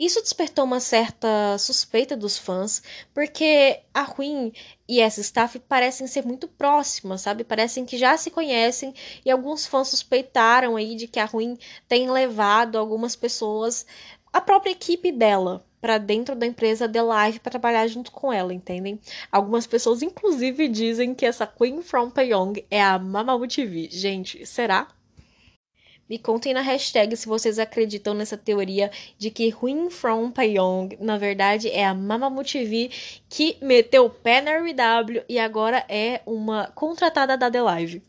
Isso 0.00 0.22
despertou 0.22 0.64
uma 0.64 0.80
certa 0.80 1.58
suspeita 1.58 2.16
dos 2.16 2.38
fãs, 2.38 2.82
porque 3.12 3.80
a 3.92 4.06
Queen 4.06 4.50
e 4.88 4.98
essa 4.98 5.20
staff 5.20 5.58
parecem 5.58 6.06
ser 6.06 6.24
muito 6.24 6.48
próximas, 6.48 7.20
sabe? 7.20 7.44
Parecem 7.44 7.84
que 7.84 7.98
já 7.98 8.16
se 8.16 8.30
conhecem 8.30 8.94
e 9.22 9.30
alguns 9.30 9.66
fãs 9.66 9.88
suspeitaram 9.88 10.74
aí 10.76 10.94
de 10.94 11.06
que 11.06 11.20
a 11.20 11.28
Queen 11.28 11.58
tem 11.86 12.10
levado 12.10 12.78
algumas 12.78 13.14
pessoas, 13.14 13.84
a 14.32 14.40
própria 14.40 14.70
equipe 14.70 15.12
dela, 15.12 15.66
para 15.82 15.98
dentro 15.98 16.34
da 16.34 16.46
empresa 16.46 16.88
The 16.88 17.02
Live 17.02 17.40
para 17.40 17.50
trabalhar 17.50 17.86
junto 17.86 18.10
com 18.10 18.32
ela, 18.32 18.54
entendem? 18.54 18.98
Algumas 19.30 19.66
pessoas 19.66 20.00
inclusive 20.00 20.66
dizem 20.68 21.14
que 21.14 21.26
essa 21.26 21.46
Queen 21.46 21.82
from 21.82 22.08
Pyong 22.10 22.64
é 22.70 22.82
a 22.82 22.98
Mamamoo 22.98 23.46
TV. 23.46 23.88
Gente, 23.90 24.46
será? 24.46 24.88
Me 26.10 26.18
contem 26.18 26.52
na 26.52 26.60
hashtag 26.60 27.16
se 27.16 27.28
vocês 27.28 27.56
acreditam 27.56 28.14
nessa 28.14 28.36
teoria 28.36 28.90
de 29.16 29.30
que 29.30 29.54
Huin 29.54 29.90
From 29.90 30.32
Pyong, 30.32 30.96
na 30.98 31.16
verdade, 31.16 31.70
é 31.70 31.86
a 31.86 31.94
Mamamoo 31.94 32.42
TV 32.42 32.90
que 33.28 33.56
meteu 33.62 34.06
o 34.06 34.10
pé 34.10 34.40
na 34.40 34.56
RW 34.58 35.22
e 35.28 35.38
agora 35.38 35.86
é 35.88 36.20
uma 36.26 36.66
contratada 36.72 37.38
da 37.38 37.48
The 37.48 37.62
Live. 37.62 38.02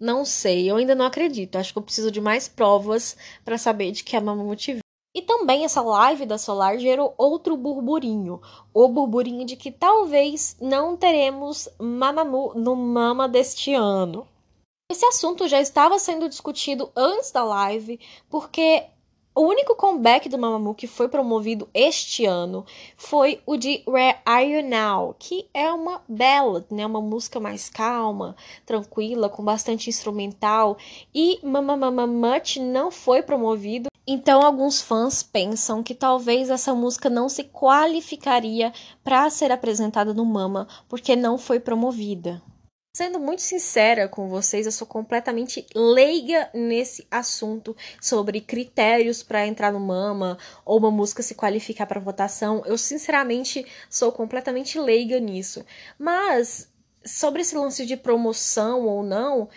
Não 0.00 0.24
sei, 0.24 0.70
eu 0.70 0.76
ainda 0.76 0.94
não 0.94 1.04
acredito. 1.04 1.56
Acho 1.56 1.74
que 1.74 1.78
eu 1.78 1.82
preciso 1.82 2.10
de 2.10 2.22
mais 2.22 2.48
provas 2.48 3.14
para 3.44 3.58
saber 3.58 3.92
de 3.92 4.02
que 4.02 4.16
é 4.16 4.18
a 4.18 4.22
Mamamoo 4.22 4.56
TV. 4.56 4.80
E 5.14 5.20
também 5.20 5.66
essa 5.66 5.82
live 5.82 6.24
da 6.24 6.38
Solar 6.38 6.78
gerou 6.78 7.12
outro 7.18 7.54
burburinho. 7.54 8.40
O 8.72 8.88
burburinho 8.88 9.44
de 9.44 9.56
que 9.56 9.70
talvez 9.70 10.56
não 10.58 10.96
teremos 10.96 11.68
Mamamoo 11.78 12.54
no 12.54 12.74
Mama 12.74 13.28
deste 13.28 13.74
ano. 13.74 14.26
Esse 14.90 15.06
assunto 15.06 15.46
já 15.46 15.60
estava 15.60 16.00
sendo 16.00 16.28
discutido 16.28 16.90
antes 16.96 17.30
da 17.30 17.44
live, 17.44 18.00
porque 18.28 18.86
o 19.32 19.42
único 19.42 19.76
comeback 19.76 20.28
do 20.28 20.36
Mamamoo 20.36 20.74
que 20.74 20.88
foi 20.88 21.08
promovido 21.08 21.68
este 21.72 22.26
ano 22.26 22.66
foi 22.96 23.40
o 23.46 23.56
de 23.56 23.84
Where 23.86 24.18
Are 24.26 24.44
You 24.44 24.68
Now, 24.68 25.14
que 25.16 25.48
é 25.54 25.72
uma 25.72 26.02
ballad, 26.08 26.64
né, 26.72 26.84
uma 26.84 27.00
música 27.00 27.38
mais 27.38 27.70
calma, 27.70 28.34
tranquila, 28.66 29.28
com 29.28 29.44
bastante 29.44 29.88
instrumental, 29.88 30.76
e 31.14 31.38
Much 31.44 32.56
não 32.56 32.90
foi 32.90 33.22
promovido. 33.22 33.90
Então 34.04 34.42
alguns 34.42 34.82
fãs 34.82 35.22
pensam 35.22 35.84
que 35.84 35.94
talvez 35.94 36.50
essa 36.50 36.74
música 36.74 37.08
não 37.08 37.28
se 37.28 37.44
qualificaria 37.44 38.72
para 39.04 39.30
ser 39.30 39.52
apresentada 39.52 40.12
no 40.12 40.24
Mama, 40.24 40.66
porque 40.88 41.14
não 41.14 41.38
foi 41.38 41.60
promovida. 41.60 42.42
Sendo 42.92 43.20
muito 43.20 43.40
sincera 43.40 44.08
com 44.08 44.28
vocês, 44.28 44.66
eu 44.66 44.72
sou 44.72 44.84
completamente 44.84 45.64
leiga 45.76 46.50
nesse 46.52 47.06
assunto 47.08 47.76
sobre 48.00 48.40
critérios 48.40 49.22
para 49.22 49.46
entrar 49.46 49.72
no 49.72 49.78
Mama 49.78 50.36
ou 50.64 50.76
uma 50.78 50.90
música 50.90 51.22
se 51.22 51.36
qualificar 51.36 51.86
para 51.86 52.00
votação. 52.00 52.64
Eu 52.66 52.76
sinceramente 52.76 53.64
sou 53.88 54.10
completamente 54.10 54.76
leiga 54.76 55.20
nisso. 55.20 55.64
Mas 55.96 56.68
sobre 57.04 57.42
esse 57.42 57.54
lance 57.56 57.86
de 57.86 57.96
promoção 57.96 58.84
ou 58.84 59.04
não, 59.04 59.48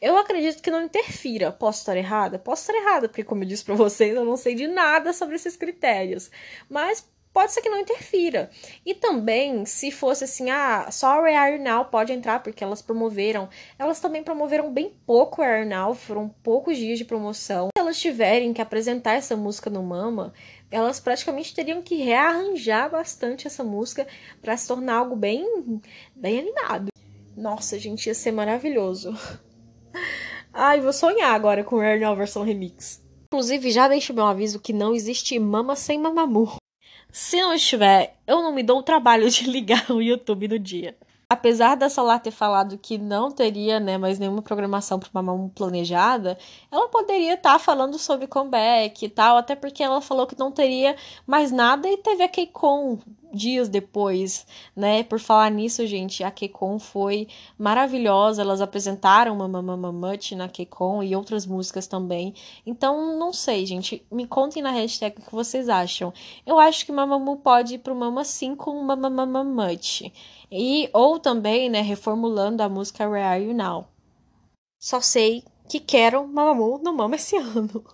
eu 0.00 0.16
acredito 0.18 0.60
que 0.60 0.70
não 0.70 0.82
interfira. 0.82 1.52
Posso 1.52 1.80
estar 1.80 1.96
errada? 1.96 2.40
Posso 2.40 2.62
estar 2.62 2.74
errada, 2.74 3.08
porque, 3.08 3.22
como 3.22 3.44
eu 3.44 3.48
disse 3.48 3.64
para 3.64 3.74
vocês, 3.76 4.16
eu 4.16 4.24
não 4.24 4.36
sei 4.36 4.56
de 4.56 4.66
nada 4.66 5.12
sobre 5.12 5.36
esses 5.36 5.56
critérios. 5.56 6.28
Mas 6.68 7.06
pode 7.32 7.52
ser 7.52 7.62
que 7.62 7.70
não 7.70 7.78
interfira. 7.78 8.50
E 8.84 8.94
também, 8.94 9.64
se 9.64 9.90
fosse 9.90 10.24
assim, 10.24 10.50
ah, 10.50 10.88
só 10.90 11.24
a 11.24 11.28
Air 11.28 11.60
Now 11.60 11.84
pode 11.86 12.12
entrar, 12.12 12.42
porque 12.42 12.62
elas 12.62 12.82
promoveram. 12.82 13.48
Elas 13.78 14.00
também 14.00 14.22
promoveram 14.22 14.72
bem 14.72 14.92
pouco 15.06 15.42
a 15.42 15.46
Air 15.46 15.66
Now, 15.66 15.94
foram 15.94 16.28
poucos 16.42 16.76
dias 16.76 16.98
de 16.98 17.04
promoção. 17.04 17.68
Se 17.76 17.80
elas 17.80 17.98
tiverem 17.98 18.52
que 18.52 18.62
apresentar 18.62 19.14
essa 19.14 19.36
música 19.36 19.70
no 19.70 19.82
Mama, 19.82 20.32
elas 20.70 21.00
praticamente 21.00 21.54
teriam 21.54 21.82
que 21.82 21.96
rearranjar 21.96 22.90
bastante 22.90 23.46
essa 23.46 23.64
música 23.64 24.06
para 24.40 24.56
se 24.56 24.68
tornar 24.68 24.96
algo 24.96 25.16
bem, 25.16 25.80
bem 26.14 26.38
animado. 26.38 26.90
Nossa, 27.36 27.78
gente, 27.78 28.06
ia 28.06 28.14
ser 28.14 28.32
maravilhoso. 28.32 29.14
Ai, 30.52 30.80
vou 30.80 30.92
sonhar 30.92 31.32
agora 31.32 31.62
com 31.62 31.76
o 31.76 31.80
Air 31.80 32.00
Now 32.00 32.14
versão 32.16 32.42
remix. 32.42 33.02
Inclusive, 33.32 33.70
já 33.70 33.86
deixo 33.86 34.12
meu 34.12 34.26
aviso 34.26 34.58
que 34.58 34.72
não 34.72 34.92
existe 34.92 35.38
mama 35.38 35.76
sem 35.76 35.98
mamamu. 35.98 36.59
Se 37.12 37.40
não 37.40 37.52
estiver, 37.54 38.16
eu 38.26 38.42
não 38.42 38.52
me 38.52 38.62
dou 38.62 38.78
o 38.78 38.82
trabalho 38.82 39.28
de 39.28 39.44
ligar 39.50 39.90
o 39.90 40.00
YouTube 40.00 40.48
no 40.48 40.58
dia. 40.58 40.96
Apesar 41.28 41.76
da 41.76 41.88
Solar 41.88 42.20
ter 42.20 42.32
falado 42.32 42.76
que 42.76 42.98
não 42.98 43.30
teria 43.30 43.78
né, 43.78 43.96
mais 43.96 44.18
nenhuma 44.18 44.42
programação 44.42 44.98
para 44.98 45.08
Mamamoo 45.12 45.48
planejada, 45.50 46.36
ela 46.72 46.88
poderia 46.88 47.34
estar 47.34 47.52
tá 47.52 47.58
falando 47.60 47.98
sobre 47.98 48.26
comeback 48.26 49.04
e 49.04 49.08
tal, 49.08 49.36
até 49.36 49.54
porque 49.54 49.80
ela 49.80 50.00
falou 50.00 50.26
que 50.26 50.36
não 50.36 50.50
teria 50.50 50.96
mais 51.24 51.52
nada 51.52 51.88
e 51.88 51.96
teve 51.98 52.24
a 52.24 52.28
KCON 52.28 52.98
dias 53.32 53.68
depois, 53.68 54.46
né? 54.74 55.02
Por 55.02 55.18
falar 55.18 55.50
nisso, 55.50 55.86
gente, 55.86 56.22
a 56.22 56.30
KCON 56.30 56.78
foi 56.78 57.28
maravilhosa. 57.58 58.42
Elas 58.42 58.60
apresentaram 58.60 59.36
Mamamamamut 59.36 60.34
na 60.34 60.48
KCON 60.48 61.02
e 61.02 61.16
outras 61.16 61.46
músicas 61.46 61.86
também. 61.86 62.34
Então, 62.64 63.18
não 63.18 63.32
sei, 63.32 63.66
gente. 63.66 64.04
Me 64.10 64.26
contem 64.26 64.62
na 64.62 64.70
hashtag 64.70 65.18
o 65.18 65.24
que 65.24 65.34
vocês 65.34 65.68
acham. 65.68 66.12
Eu 66.46 66.58
acho 66.58 66.86
que 66.86 66.92
Mamamoo 66.92 67.36
pode 67.36 67.74
ir 67.74 67.78
pro 67.78 67.94
Mama 67.94 68.24
5 68.24 68.64
com 68.64 68.82
Mamamamamut. 68.82 70.12
E, 70.50 70.90
ou 70.92 71.18
também, 71.18 71.70
né, 71.70 71.80
reformulando 71.80 72.62
a 72.62 72.68
música 72.68 73.08
Where 73.08 73.24
Are 73.24 73.42
You 73.42 73.54
Now. 73.54 73.88
Só 74.78 75.00
sei 75.00 75.44
que 75.68 75.80
quero 75.80 76.26
Mamamoo 76.26 76.78
no 76.78 76.92
Mama 76.92 77.16
esse 77.16 77.36
ano. 77.38 77.84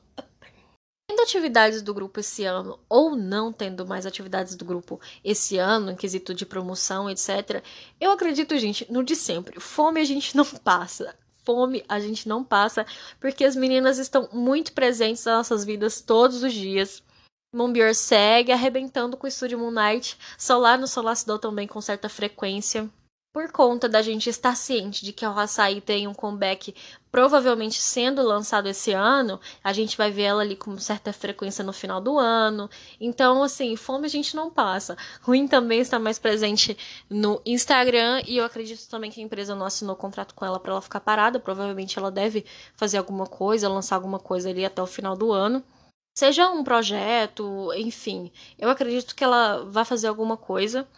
Tendo 1.09 1.23
atividades 1.23 1.83
do 1.83 1.95
grupo 1.95 2.19
esse 2.19 2.45
ano 2.45 2.81
ou 2.89 3.15
não 3.15 3.53
tendo 3.53 3.87
mais 3.87 4.05
atividades 4.05 4.57
do 4.57 4.65
grupo 4.65 5.01
esse 5.23 5.57
ano, 5.57 5.93
em 5.93 5.97
quesito 5.97 6.35
de 6.35 6.45
promoção, 6.45 7.09
etc., 7.09 7.63
eu 8.01 8.11
acredito, 8.11 8.59
gente, 8.59 8.91
no 8.91 9.05
de 9.05 9.15
sempre. 9.15 9.61
Fome 9.61 10.01
a 10.01 10.05
gente 10.05 10.37
não 10.37 10.45
passa. 10.45 11.15
Fome 11.45 11.85
a 11.89 12.01
gente 12.01 12.29
não 12.29 12.43
passa, 12.43 12.85
porque 13.21 13.45
as 13.45 13.55
meninas 13.55 13.99
estão 13.99 14.29
muito 14.33 14.73
presentes 14.73 15.25
nas 15.25 15.37
nossas 15.37 15.65
vidas 15.65 16.01
todos 16.01 16.43
os 16.43 16.53
dias. 16.53 17.01
Moonbeer 17.55 17.95
segue 17.95 18.51
arrebentando 18.51 19.17
com 19.17 19.27
o 19.27 19.29
estúdio 19.29 19.61
Moon 19.61 19.71
Knight, 19.71 20.19
Solar 20.37 20.77
no 20.77 20.89
Solacidol 20.89 21.39
também 21.39 21.69
com 21.69 21.81
certa 21.81 22.09
frequência 22.09 22.91
por 23.37 23.53
conta 23.53 23.87
da 23.87 24.01
gente 24.01 24.31
estar 24.31 24.57
ciente 24.57 25.05
de 25.05 25.13
que 25.13 25.23
a 25.23 25.31
Açaí 25.31 25.83
tem 25.83 26.09
um 26.09 26.15
comeback 26.15 26.75
provavelmente 27.13 27.83
sendo 27.83 28.23
lançado 28.23 28.67
esse 28.67 28.93
ano, 28.93 29.39
a 29.63 29.75
gente 29.75 29.95
vai 29.95 30.11
ver 30.11 30.23
ela 30.23 30.41
ali 30.41 30.57
com 30.57 30.79
certa 30.79 31.13
frequência 31.13 31.63
no 31.63 31.71
final 31.71 32.01
do 32.01 32.19
ano. 32.19 32.71
Então, 32.99 33.43
assim, 33.43 33.77
fome 33.77 34.07
a 34.07 34.09
gente 34.09 34.35
não 34.35 34.51
passa. 34.51 34.97
Ruim 35.21 35.47
também 35.47 35.81
está 35.81 35.99
mais 35.99 36.19
presente 36.19 36.79
no 37.11 37.39
Instagram 37.45 38.23
e 38.27 38.39
eu 38.39 38.45
acredito 38.47 38.89
também 38.89 39.11
que 39.11 39.21
a 39.21 39.25
empresa 39.25 39.55
não 39.55 39.67
assinou 39.67 39.97
contrato 39.97 40.35
com 40.35 40.47
ela 40.47 40.59
para 40.59 40.73
ela 40.73 40.81
ficar 40.81 41.01
parada. 41.01 41.39
Provavelmente 41.39 41.99
ela 41.99 42.11
deve 42.11 42.43
fazer 42.75 42.97
alguma 42.97 43.27
coisa, 43.27 43.69
lançar 43.69 43.97
alguma 43.97 44.19
coisa 44.19 44.49
ali 44.49 44.65
até 44.65 44.81
o 44.81 44.87
final 44.87 45.15
do 45.15 45.31
ano. 45.31 45.63
Seja 46.19 46.49
um 46.49 46.65
projeto, 46.65 47.71
enfim, 47.75 48.33
eu 48.59 48.71
acredito 48.71 49.15
que 49.15 49.23
ela 49.23 49.63
vai 49.67 49.85
fazer 49.85 50.09
alguma 50.09 50.39
coisa. 50.39 50.89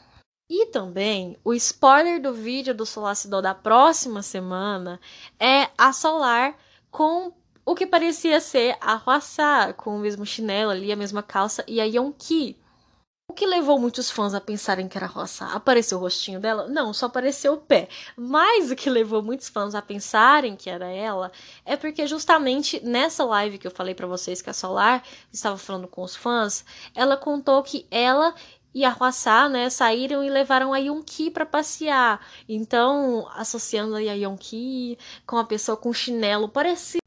E 0.51 0.67
também, 0.67 1.37
o 1.45 1.53
spoiler 1.53 2.23
do 2.23 2.33
vídeo 2.33 2.75
do 2.75 2.87
Solacidor 2.87 3.43
da 3.43 3.55
próxima 3.55 4.23
semana 4.23 4.99
é 5.39 5.69
a 5.77 5.93
Solar 5.93 6.57
com 6.91 7.33
o 7.67 7.75
que 7.75 7.87
parecia 7.87 8.41
ser 8.41 8.75
a 8.81 8.95
Huaçá, 8.95 9.75
com 9.75 9.95
o 9.95 9.99
mesmo 9.99 10.25
chinelo 10.25 10.71
ali, 10.71 10.91
a 10.91 10.97
mesma 10.97 11.23
calça, 11.23 11.63
e 11.69 11.83
a 11.83 11.85
Yonki. 11.85 12.57
O 13.31 13.35
que 13.35 13.45
levou 13.45 13.79
muitos 13.79 14.11
fãs 14.11 14.33
a 14.33 14.41
pensarem 14.41 14.89
que 14.89 14.97
era 14.97 15.07
Huaçá? 15.07 15.53
Apareceu 15.53 15.99
o 15.99 16.01
rostinho 16.01 16.41
dela? 16.41 16.67
Não, 16.67 16.95
só 16.95 17.07
apareceu 17.07 17.53
o 17.53 17.59
pé. 17.59 17.87
Mas 18.17 18.71
o 18.71 18.75
que 18.75 18.89
levou 18.89 19.23
muitos 19.23 19.51
fãs 19.51 19.75
a 19.75 19.83
pensarem 19.83 20.57
que 20.57 20.71
era 20.71 20.87
ela 20.87 21.31
é 21.63 21.77
porque 21.77 22.07
justamente 22.07 22.81
nessa 22.83 23.23
live 23.27 23.59
que 23.59 23.67
eu 23.67 23.71
falei 23.71 23.95
para 23.95 24.07
vocês 24.07 24.41
que 24.41 24.49
a 24.49 24.55
Solar 24.55 25.05
estava 25.31 25.59
falando 25.59 25.87
com 25.87 26.03
os 26.03 26.17
fãs, 26.17 26.65
ela 26.95 27.19
contou 27.19 27.63
que 27.63 27.87
ela 27.91 28.35
e 28.75 28.85
a 28.85 28.91
Huaçá, 28.91 29.49
né, 29.49 29.71
saíram 29.71 30.23
e 30.23 30.31
levaram 30.31 30.73
a 30.73 30.79
Yonki 30.79 31.31
para 31.31 31.47
passear. 31.47 32.21
Então, 32.49 33.29
associando 33.35 33.97
a 33.97 34.01
Yonki 34.01 34.99
com 35.27 35.37
a 35.37 35.45
pessoa 35.45 35.77
com 35.77 35.93
chinelo, 35.93 36.49
parece 36.49 36.99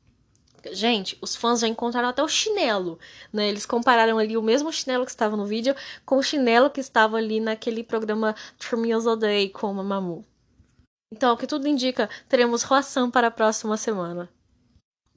Gente, 0.72 1.18
os 1.22 1.36
fãs 1.36 1.60
já 1.60 1.68
encontraram 1.68 2.10
até 2.10 2.22
o 2.22 2.28
chinelo, 2.28 3.00
né? 3.34 3.50
Eles 3.50 3.66
compararam 3.66 4.20
ali 4.20 4.38
o 4.38 4.44
mesmo 4.44 4.72
chinelo 4.72 5.06
que 5.06 5.12
estava 5.12 5.36
no 5.36 5.46
vídeo 5.46 5.76
com 6.06 6.18
o 6.18 6.24
chinelo 6.24 6.70
que 6.70 6.80
estava 6.80 7.18
ali 7.18 7.40
naquele 7.40 7.84
programa 7.84 8.36
Three 8.60 8.80
Meals 8.80 9.08
a 9.08 9.16
Day 9.16 9.50
com 9.50 9.68
a 9.68 9.74
Mamamoo. 9.74 10.24
Então, 11.12 11.34
o 11.34 11.38
que 11.38 11.48
tudo 11.48 11.68
indica, 11.68 12.10
teremos 12.30 12.62
Roação 12.62 13.10
para 13.10 13.28
a 13.28 13.32
próxima 13.32 13.76
semana. 13.76 14.30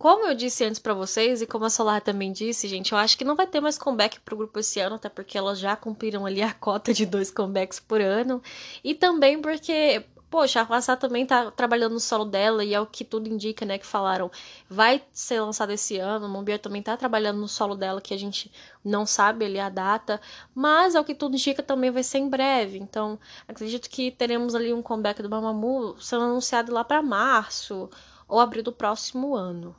Como 0.05 0.27
eu 0.27 0.35
disse 0.35 0.63
antes 0.63 0.79
para 0.79 0.93
vocês, 0.93 1.41
e 1.41 1.47
como 1.47 1.65
a 1.65 1.71
Solar 1.71 1.99
também 2.03 2.31
disse, 2.31 2.69
gente, 2.69 2.93
eu 2.93 2.99
acho 2.99 3.17
que 3.17 3.25
não 3.25 3.35
vai 3.35 3.47
ter 3.47 3.59
mais 3.59 3.79
comeback 3.79 4.21
pro 4.21 4.37
grupo 4.37 4.59
esse 4.59 4.79
ano, 4.79 4.97
até 4.97 5.09
porque 5.09 5.39
elas 5.39 5.59
já 5.59 5.75
cumpriram 5.77 6.27
ali 6.27 6.43
a 6.43 6.53
cota 6.53 6.93
de 6.93 7.07
dois 7.07 7.31
comebacks 7.31 7.81
por 7.81 8.03
ano. 8.03 8.43
E 8.85 8.95
também 8.95 9.41
porque, 9.41 10.05
poxa, 10.29 10.61
a 10.61 10.63
Huaçá 10.63 10.95
também 10.95 11.25
tá 11.25 11.51
trabalhando 11.51 11.95
no 11.95 12.01
solo 12.01 12.27
dela, 12.27 12.63
e 12.63 12.75
é 12.75 12.79
o 12.79 12.85
que 12.85 13.03
tudo 13.03 13.31
indica, 13.31 13.65
né, 13.65 13.79
que 13.79 13.87
falaram. 13.87 14.31
Vai 14.69 15.03
ser 15.11 15.41
lançado 15.41 15.73
esse 15.73 15.97
ano, 15.97 16.27
o 16.27 16.29
Mombier 16.29 16.59
também 16.59 16.83
tá 16.83 16.99
trabalhando 16.99 17.41
no 17.41 17.49
solo 17.49 17.75
dela, 17.75 17.99
que 17.99 18.13
a 18.13 18.19
gente 18.19 18.53
não 18.85 19.07
sabe 19.07 19.47
ali 19.47 19.59
a 19.59 19.71
data, 19.71 20.21
mas 20.55 20.95
é 20.95 21.01
o 21.01 21.05
que 21.05 21.15
tudo 21.15 21.35
indica 21.35 21.63
também 21.63 21.91
vai 21.91 22.03
ser 22.03 22.19
em 22.19 22.29
breve. 22.29 22.77
Então, 22.77 23.19
acredito 23.49 23.89
que 23.89 24.11
teremos 24.11 24.55
ali 24.55 24.71
um 24.71 24.83
comeback 24.83 25.23
do 25.23 25.31
Mamamoo 25.31 25.99
sendo 25.99 26.25
anunciado 26.25 26.75
lá 26.75 26.85
para 26.85 27.01
março 27.01 27.89
ou 28.29 28.39
abril 28.39 28.63
do 28.63 28.71
próximo 28.71 29.35
ano. 29.35 29.75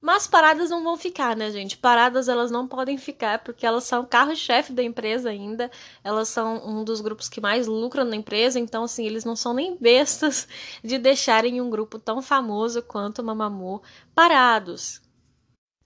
Mas 0.00 0.26
paradas 0.26 0.70
não 0.70 0.84
vão 0.84 0.96
ficar, 0.96 1.34
né, 1.34 1.50
gente? 1.50 1.76
Paradas 1.76 2.28
elas 2.28 2.50
não 2.50 2.68
podem 2.68 2.96
ficar 2.98 3.42
porque 3.42 3.66
elas 3.66 3.84
são 3.84 4.04
carro-chefe 4.04 4.72
da 4.72 4.82
empresa 4.82 5.30
ainda. 5.30 5.70
Elas 6.04 6.28
são 6.28 6.66
um 6.66 6.84
dos 6.84 7.00
grupos 7.00 7.28
que 7.28 7.40
mais 7.40 7.66
lucram 7.66 8.04
na 8.04 8.16
empresa, 8.16 8.58
então 8.60 8.84
assim, 8.84 9.06
eles 9.06 9.24
não 9.24 9.34
são 9.34 9.54
nem 9.54 9.76
bestas 9.76 10.46
de 10.84 10.98
deixarem 10.98 11.60
um 11.60 11.70
grupo 11.70 11.98
tão 11.98 12.22
famoso 12.22 12.82
quanto 12.82 13.20
o 13.20 13.24
Mamamoo 13.24 13.82
parados. 14.14 15.05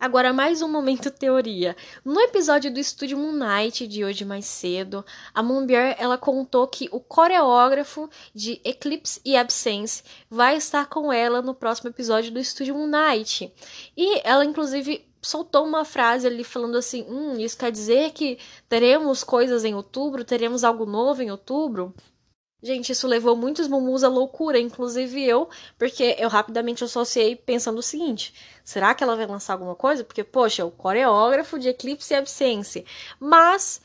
Agora, 0.00 0.32
mais 0.32 0.62
um 0.62 0.68
momento 0.68 1.10
teoria. 1.10 1.76
No 2.02 2.18
episódio 2.20 2.72
do 2.72 2.80
Estúdio 2.80 3.18
Moon 3.18 3.32
Knight 3.32 3.86
de 3.86 4.02
hoje 4.02 4.24
mais 4.24 4.46
cedo, 4.46 5.04
a 5.34 5.42
Moonbear 5.42 5.94
ela 5.98 6.16
contou 6.16 6.66
que 6.66 6.88
o 6.90 6.98
coreógrafo 6.98 8.08
de 8.34 8.58
Eclipse 8.64 9.20
e 9.26 9.36
Absence 9.36 10.02
vai 10.30 10.56
estar 10.56 10.86
com 10.86 11.12
ela 11.12 11.42
no 11.42 11.54
próximo 11.54 11.90
episódio 11.90 12.32
do 12.32 12.38
Estúdio 12.38 12.74
Moon 12.74 12.86
Knight. 12.86 13.52
E 13.94 14.26
ela, 14.26 14.42
inclusive, 14.42 15.06
soltou 15.20 15.66
uma 15.66 15.84
frase 15.84 16.26
ali 16.26 16.44
falando 16.44 16.78
assim: 16.78 17.04
hum, 17.06 17.38
isso 17.38 17.58
quer 17.58 17.70
dizer 17.70 18.12
que 18.12 18.38
teremos 18.70 19.22
coisas 19.22 19.66
em 19.66 19.74
outubro, 19.74 20.24
teremos 20.24 20.64
algo 20.64 20.86
novo 20.86 21.22
em 21.22 21.30
outubro? 21.30 21.94
Gente, 22.62 22.92
isso 22.92 23.06
levou 23.06 23.34
muitos 23.34 23.66
mumus 23.68 24.04
à 24.04 24.08
loucura, 24.08 24.58
inclusive 24.58 25.22
eu, 25.24 25.48
porque 25.78 26.14
eu 26.18 26.28
rapidamente 26.28 26.84
associei 26.84 27.34
pensando 27.34 27.78
o 27.78 27.82
seguinte: 27.82 28.34
será 28.62 28.94
que 28.94 29.02
ela 29.02 29.16
vai 29.16 29.26
lançar 29.26 29.54
alguma 29.54 29.74
coisa? 29.74 30.04
Porque, 30.04 30.22
poxa, 30.22 30.64
o 30.64 30.70
coreógrafo 30.70 31.58
de 31.58 31.68
Eclipse 31.70 32.12
e 32.12 32.16
Absence. 32.16 32.84
Mas 33.18 33.80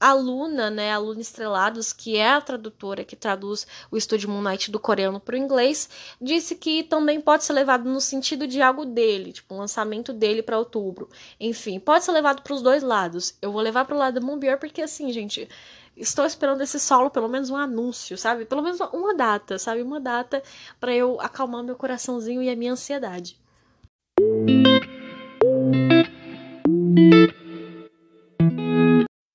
a 0.00 0.12
Luna, 0.12 0.70
né, 0.70 0.92
a 0.92 0.98
Luna 0.98 1.20
Estrelados, 1.20 1.92
que 1.92 2.16
é 2.16 2.28
a 2.28 2.40
tradutora 2.40 3.04
que 3.04 3.16
traduz 3.16 3.66
o 3.90 3.96
estúdio 3.96 4.30
Moon 4.30 4.42
Knight 4.42 4.70
do 4.70 4.78
coreano 4.78 5.18
para 5.18 5.34
o 5.34 5.38
inglês, 5.38 5.88
disse 6.20 6.54
que 6.54 6.84
também 6.84 7.20
pode 7.20 7.44
ser 7.44 7.52
levado 7.52 7.88
no 7.88 8.00
sentido 8.00 8.46
de 8.46 8.62
algo 8.62 8.84
dele, 8.84 9.32
tipo 9.32 9.54
um 9.54 9.58
lançamento 9.58 10.12
dele 10.12 10.42
para 10.42 10.58
outubro. 10.58 11.08
Enfim, 11.40 11.80
pode 11.80 12.04
ser 12.04 12.12
levado 12.12 12.42
para 12.42 12.54
os 12.54 12.62
dois 12.62 12.82
lados. 12.82 13.34
Eu 13.42 13.50
vou 13.50 13.60
levar 13.60 13.84
para 13.86 13.96
o 13.96 13.98
lado 13.98 14.20
da 14.20 14.26
Moonbeer 14.26 14.58
porque 14.58 14.82
assim, 14.82 15.10
gente, 15.12 15.48
estou 15.98 16.24
esperando 16.24 16.62
esse 16.62 16.78
solo, 16.78 17.10
pelo 17.10 17.28
menos 17.28 17.50
um 17.50 17.56
anúncio, 17.56 18.16
sabe? 18.16 18.44
Pelo 18.44 18.62
menos 18.62 18.80
uma 18.92 19.14
data, 19.14 19.58
sabe? 19.58 19.82
Uma 19.82 20.00
data 20.00 20.42
para 20.78 20.94
eu 20.94 21.20
acalmar 21.20 21.62
meu 21.62 21.76
coraçãozinho 21.76 22.42
e 22.42 22.48
a 22.48 22.56
minha 22.56 22.72
ansiedade. 22.72 23.38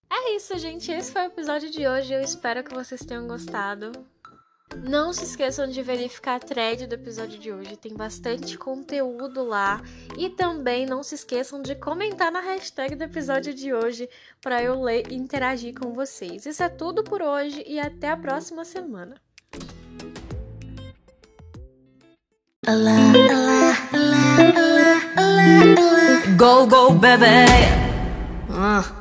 É 0.09 0.35
isso, 0.35 0.57
gente. 0.57 0.91
Esse 0.91 1.11
foi 1.11 1.23
o 1.23 1.27
episódio 1.27 1.69
de 1.69 1.87
hoje. 1.87 2.13
Eu 2.13 2.21
espero 2.21 2.63
que 2.63 2.73
vocês 2.73 3.01
tenham 3.01 3.27
gostado. 3.27 3.91
Não 4.81 5.13
se 5.13 5.23
esqueçam 5.25 5.67
de 5.67 5.81
verificar 5.81 6.35
a 6.35 6.39
thread 6.39 6.87
do 6.87 6.95
episódio 6.95 7.39
de 7.39 7.51
hoje, 7.51 7.77
tem 7.77 7.93
bastante 7.93 8.57
conteúdo 8.57 9.43
lá. 9.43 9.81
E 10.17 10.29
também 10.29 10.85
não 10.85 11.03
se 11.03 11.15
esqueçam 11.15 11.61
de 11.61 11.75
comentar 11.75 12.31
na 12.31 12.39
hashtag 12.39 12.95
do 12.95 13.03
episódio 13.03 13.53
de 13.53 13.73
hoje 13.73 14.09
para 14.41 14.61
eu 14.61 14.81
ler 14.81 15.11
e 15.11 15.15
interagir 15.15 15.73
com 15.73 15.93
vocês. 15.93 16.45
Isso 16.45 16.63
é 16.63 16.69
tudo 16.69 17.03
por 17.03 17.21
hoje 17.21 17.63
e 17.67 17.79
até 17.79 18.09
a 18.09 18.17
próxima 18.17 18.63
semana. 18.63 19.15
Go, 26.37 26.65
go, 26.67 26.93
baby. 26.93 27.45
Uh. 28.49 28.93